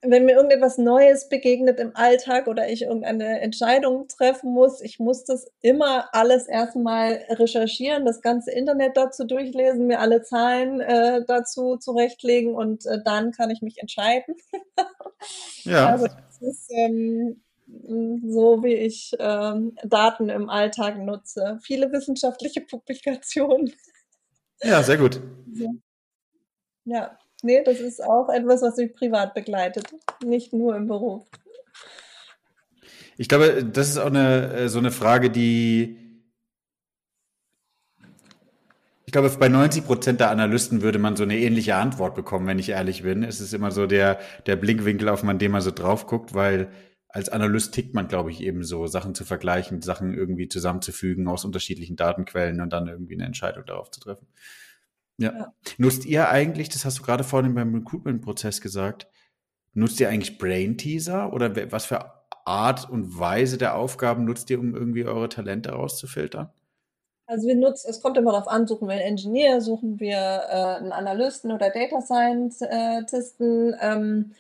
wenn 0.05 0.25
mir 0.25 0.35
irgendetwas 0.35 0.79
Neues 0.79 1.29
begegnet 1.29 1.79
im 1.79 1.95
Alltag 1.95 2.49
oder 2.49 2.69
ich 2.69 2.83
irgendeine 2.83 3.41
Entscheidung 3.41 4.09
treffen 4.09 4.53
muss, 4.53 4.81
ich 4.81 4.99
muss 4.99 5.25
das 5.25 5.47
immer 5.61 6.09
alles 6.13 6.49
erstmal 6.49 7.25
recherchieren, 7.31 8.05
das 8.05 8.21
ganze 8.21 8.51
Internet 8.51 8.97
dazu 8.97 9.25
durchlesen, 9.25 9.87
mir 9.87 10.01
alle 10.01 10.23
Zahlen 10.23 10.81
äh, 10.81 11.25
dazu 11.25 11.77
zurechtlegen 11.77 12.55
und 12.55 12.85
äh, 12.87 12.99
dann 13.05 13.31
kann 13.31 13.51
ich 13.51 13.63
mich 13.63 13.79
entscheiden. 13.79 14.35
ja. 15.63 15.91
Also 15.91 16.09
das 16.09 16.43
ist 16.43 16.73
ähm, 16.75 17.41
so, 17.81 18.63
wie 18.63 18.75
ich 18.75 19.13
ähm, 19.19 19.77
Daten 19.85 20.29
im 20.29 20.49
Alltag 20.49 20.99
nutze. 20.99 21.59
Viele 21.63 21.91
wissenschaftliche 21.93 22.61
Publikationen. 22.71 23.73
Ja, 24.63 24.83
sehr 24.83 24.99
gut. 24.99 25.21
Ja. 26.85 27.19
Nee, 27.43 27.63
das 27.65 27.81
ist 27.81 28.03
auch 28.03 28.29
etwas, 28.29 28.63
was 28.63 28.77
mich 28.77 28.95
privat 28.95 29.35
begleitet, 29.35 29.93
nicht 30.25 30.53
nur 30.53 30.77
im 30.77 30.87
Beruf. 30.87 31.27
Ich 33.17 33.29
glaube, 33.29 33.65
das 33.65 33.89
ist 33.89 33.99
auch 33.99 34.07
eine, 34.07 34.53
äh, 34.53 34.69
so 34.69 34.79
eine 34.79 34.93
Frage, 34.93 35.31
die 35.31 35.99
ich 39.05 39.13
glaube, 39.13 39.29
bei 39.39 39.51
90 39.51 39.85
Prozent 39.85 40.21
der 40.21 40.31
Analysten 40.31 40.81
würde 40.81 40.99
man 40.99 41.17
so 41.17 41.23
eine 41.25 41.37
ähnliche 41.37 41.75
Antwort 41.75 42.15
bekommen, 42.15 42.47
wenn 42.47 42.59
ich 42.59 42.71
ehrlich 42.71 43.03
bin. 43.03 43.23
Es 43.23 43.43
ist 43.43 43.53
immer 43.53 43.71
so 43.71 43.87
der, 43.87 44.19
der 44.47 44.57
Blinkwinkel, 44.57 45.11
auf 45.11 45.23
man 45.23 45.39
den 45.39 45.53
man 45.53 45.61
so 45.61 45.71
drauf 45.71 46.07
guckt, 46.07 46.33
weil 46.33 46.69
als 47.13 47.29
Analyst 47.29 47.75
tickt 47.75 47.95
man, 47.95 48.09
glaube 48.09 48.31
ich, 48.31 48.41
eben 48.41 48.65
so, 48.65 48.87
Sachen 48.87 49.15
zu 49.15 49.25
vergleichen, 49.25 49.83
Sachen 49.83 50.15
irgendwie 50.15 50.49
zusammenzufügen 50.49 51.29
aus 51.29 51.45
unterschiedlichen 51.45 51.95
Datenquellen 51.95 52.61
und 52.61 52.73
dann 52.73 52.89
irgendwie 52.89 53.15
eine 53.15 53.27
Entscheidung 53.27 53.67
darauf 53.67 53.91
zu 53.91 54.01
treffen. 54.01 54.27
Ja. 55.19 55.33
ja. 55.33 55.55
Nutzt 55.77 56.07
ihr 56.07 56.31
eigentlich, 56.31 56.71
das 56.71 56.87
hast 56.87 56.99
du 56.99 57.03
gerade 57.03 57.23
vorhin 57.23 57.55
beim 57.55 57.75
Recruitment-Prozess 57.75 58.63
gesagt, 58.63 59.09
nutzt 59.75 60.01
ihr 60.01 60.09
eigentlich 60.09 60.39
Brain 60.39 60.79
Teaser 60.79 61.33
oder 61.35 61.55
was 61.71 61.85
für 61.85 62.11
Art 62.47 62.89
und 62.89 63.19
Weise 63.19 63.59
der 63.59 63.77
Aufgaben 63.77 64.25
nutzt 64.25 64.49
ihr, 64.51 64.59
um 64.59 64.75
irgendwie 64.75 65.05
eure 65.05 65.29
Talente 65.29 65.71
rauszufiltern? 65.71 66.51
Also 67.27 67.47
wir 67.47 67.55
nutzen, 67.55 67.89
es 67.91 68.01
kommt 68.01 68.17
immer 68.17 68.33
darauf 68.33 68.49
an, 68.49 68.67
suchen 68.67 68.89
wir 68.89 68.95
einen 68.95 69.03
Engineer, 69.03 69.61
suchen 69.61 70.01
wir 70.01 70.17
äh, 70.17 70.77
einen 70.81 70.93
Analysten 70.93 71.53
oder 71.53 71.71
Data 71.71 72.01
Scientisten. 72.01 73.77
Ähm, 73.81 74.33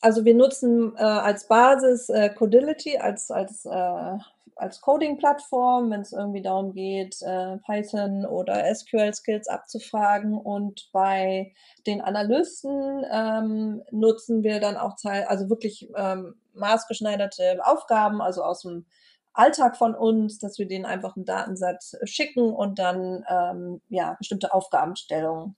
also 0.00 0.24
wir 0.24 0.34
nutzen 0.34 0.94
äh, 0.96 1.02
als 1.02 1.46
Basis 1.46 2.08
äh, 2.08 2.30
Codility 2.30 2.98
als, 2.98 3.30
als 3.30 3.64
äh, 3.64 4.18
als 4.60 4.82
Coding-Plattform, 4.82 5.90
wenn 5.90 6.02
es 6.02 6.12
irgendwie 6.12 6.42
darum 6.42 6.74
geht, 6.74 7.22
äh, 7.22 7.56
Python 7.64 8.26
oder 8.26 8.62
SQL-Skills 8.74 9.48
abzufragen. 9.48 10.36
Und 10.36 10.90
bei 10.92 11.54
den 11.86 12.02
Analysten 12.02 13.04
ähm, 13.10 13.82
nutzen 13.90 14.42
wir 14.42 14.60
dann 14.60 14.76
auch 14.76 14.96
also 15.02 15.48
wirklich 15.48 15.88
ähm, 15.96 16.34
maßgeschneiderte 16.52 17.60
Aufgaben, 17.64 18.20
also 18.20 18.42
aus 18.42 18.60
dem 18.60 18.84
Alltag 19.32 19.78
von 19.78 19.94
uns, 19.94 20.38
dass 20.38 20.58
wir 20.58 20.68
denen 20.68 20.84
einfach 20.84 21.16
einen 21.16 21.24
Datensatz 21.24 21.96
schicken 22.04 22.52
und 22.52 22.78
dann 22.78 23.24
ähm, 23.28 23.80
ja 23.88 24.14
bestimmte 24.18 24.52
Aufgabenstellungen 24.52 25.56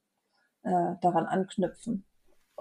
äh, 0.62 0.94
daran 1.00 1.26
anknüpfen. 1.26 2.04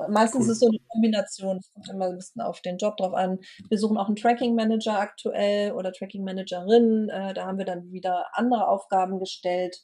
Meistens 0.09 0.45
cool. 0.45 0.51
ist 0.51 0.51
es 0.53 0.59
so 0.59 0.67
eine 0.67 0.79
Kombination, 0.87 1.57
es 1.57 1.71
kommt 1.73 1.89
immer 1.89 2.05
ein 2.07 2.15
bisschen 2.15 2.41
auf 2.41 2.61
den 2.61 2.77
Job 2.77 2.97
drauf 2.97 3.13
an. 3.13 3.39
Wir 3.69 3.77
suchen 3.77 3.97
auch 3.97 4.07
einen 4.07 4.15
Tracking 4.15 4.55
Manager 4.55 4.99
aktuell 4.99 5.73
oder 5.73 5.91
Tracking 5.91 6.23
Managerin. 6.23 7.09
Äh, 7.09 7.33
da 7.33 7.45
haben 7.45 7.57
wir 7.57 7.65
dann 7.65 7.91
wieder 7.91 8.27
andere 8.33 8.67
Aufgaben 8.67 9.19
gestellt. 9.19 9.81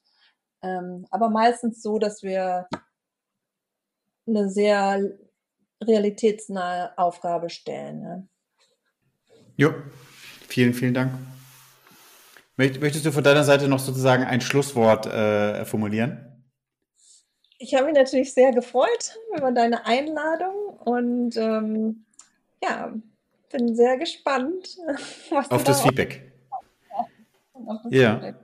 Ähm, 0.63 1.05
aber 1.11 1.29
meistens 1.29 1.81
so, 1.81 1.99
dass 1.99 2.23
wir 2.23 2.67
eine 4.27 4.49
sehr 4.49 5.01
realitätsnahe 5.83 6.97
Aufgabe 6.97 7.49
stellen. 7.49 8.01
Ne? 8.01 8.27
Jo, 9.55 9.73
vielen, 10.47 10.73
vielen 10.73 10.93
Dank. 10.93 11.13
Möchtest 12.55 13.05
du 13.05 13.11
von 13.11 13.23
deiner 13.23 13.43
Seite 13.43 13.67
noch 13.67 13.79
sozusagen 13.79 14.23
ein 14.23 14.41
Schlusswort 14.41 15.05
äh, 15.05 15.63
formulieren? 15.65 16.26
Ich 17.59 17.73
habe 17.73 17.85
mich 17.85 17.95
natürlich 17.95 18.33
sehr 18.33 18.51
gefreut 18.51 19.17
über 19.35 19.51
deine 19.51 19.85
Einladung 19.85 20.77
und 20.85 21.35
ähm, 21.37 22.05
ja, 22.63 22.93
bin 23.51 23.75
sehr 23.75 23.97
gespannt 23.97 24.77
auf 25.49 25.63
das 25.63 25.81
Feedback. 25.81 26.23
Auf 27.65 27.81
das 27.83 27.91
ja. 27.91 28.13
Feedback. 28.13 28.35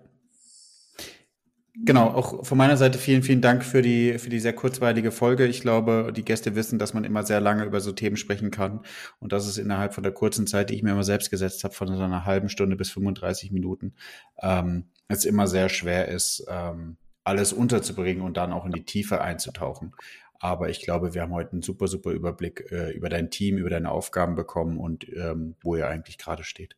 Genau, 1.75 2.07
auch 2.09 2.45
von 2.45 2.57
meiner 2.57 2.77
Seite 2.77 2.99
vielen, 2.99 3.23
vielen 3.23 3.41
Dank 3.41 3.63
für 3.63 3.81
die, 3.81 4.19
für 4.19 4.29
die 4.29 4.39
sehr 4.39 4.53
kurzweilige 4.53 5.11
Folge. 5.11 5.47
Ich 5.47 5.61
glaube, 5.61 6.13
die 6.15 6.23
Gäste 6.23 6.55
wissen, 6.55 6.77
dass 6.77 6.93
man 6.93 7.03
immer 7.03 7.23
sehr 7.23 7.41
lange 7.41 7.63
über 7.65 7.81
so 7.81 7.91
Themen 7.91 8.15
sprechen 8.15 8.51
kann 8.51 8.81
und 9.19 9.33
dass 9.33 9.47
es 9.47 9.57
innerhalb 9.57 9.95
von 9.95 10.03
der 10.03 10.11
kurzen 10.11 10.45
Zeit, 10.45 10.69
die 10.69 10.75
ich 10.75 10.83
mir 10.83 10.91
immer 10.91 11.03
selbst 11.03 11.31
gesetzt 11.31 11.63
habe, 11.63 11.73
von 11.73 11.87
so 11.87 12.03
einer 12.03 12.25
halben 12.25 12.49
Stunde 12.49 12.75
bis 12.75 12.91
35 12.91 13.51
Minuten, 13.51 13.95
ähm, 14.41 14.85
es 15.07 15.25
immer 15.25 15.47
sehr 15.47 15.67
schwer 15.67 16.09
ist, 16.09 16.45
ähm, 16.47 16.97
alles 17.23 17.53
unterzubringen 17.53 18.23
und 18.23 18.37
dann 18.37 18.53
auch 18.53 18.65
in 18.65 18.71
die 18.71 18.85
Tiefe 18.85 19.21
einzutauchen. 19.21 19.95
Aber 20.39 20.69
ich 20.69 20.81
glaube, 20.81 21.13
wir 21.13 21.21
haben 21.21 21.31
heute 21.31 21.53
einen 21.53 21.61
super, 21.61 21.87
super 21.87 22.11
Überblick 22.11 22.69
äh, 22.69 22.91
über 22.91 23.07
dein 23.07 23.31
Team, 23.31 23.57
über 23.57 23.69
deine 23.69 23.91
Aufgaben 23.91 24.35
bekommen 24.35 24.77
und 24.77 25.07
ähm, 25.09 25.55
wo 25.61 25.75
ihr 25.75 25.87
eigentlich 25.87 26.17
gerade 26.17 26.43
steht. 26.43 26.75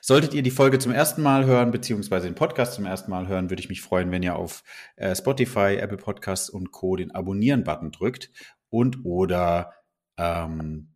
Solltet 0.00 0.34
ihr 0.34 0.42
die 0.42 0.50
Folge 0.50 0.78
zum 0.78 0.92
ersten 0.92 1.22
Mal 1.22 1.46
hören, 1.46 1.70
beziehungsweise 1.70 2.26
den 2.26 2.34
Podcast 2.34 2.74
zum 2.74 2.86
ersten 2.86 3.10
Mal 3.10 3.28
hören, 3.28 3.50
würde 3.50 3.60
ich 3.60 3.68
mich 3.68 3.82
freuen, 3.82 4.10
wenn 4.10 4.22
ihr 4.22 4.36
auf 4.36 4.62
äh, 4.96 5.14
Spotify, 5.14 5.76
Apple 5.76 5.98
Podcasts 5.98 6.50
und 6.50 6.72
Co. 6.72 6.96
den 6.96 7.14
Abonnieren-Button 7.14 7.92
drückt 7.92 8.30
und 8.70 9.04
oder 9.04 9.72
ähm, 10.16 10.94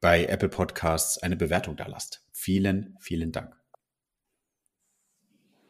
bei 0.00 0.26
Apple 0.26 0.50
Podcasts 0.50 1.18
eine 1.18 1.36
Bewertung 1.36 1.76
da 1.76 1.86
lasst. 1.86 2.22
Vielen, 2.32 2.96
vielen 3.00 3.32
Dank. 3.32 3.63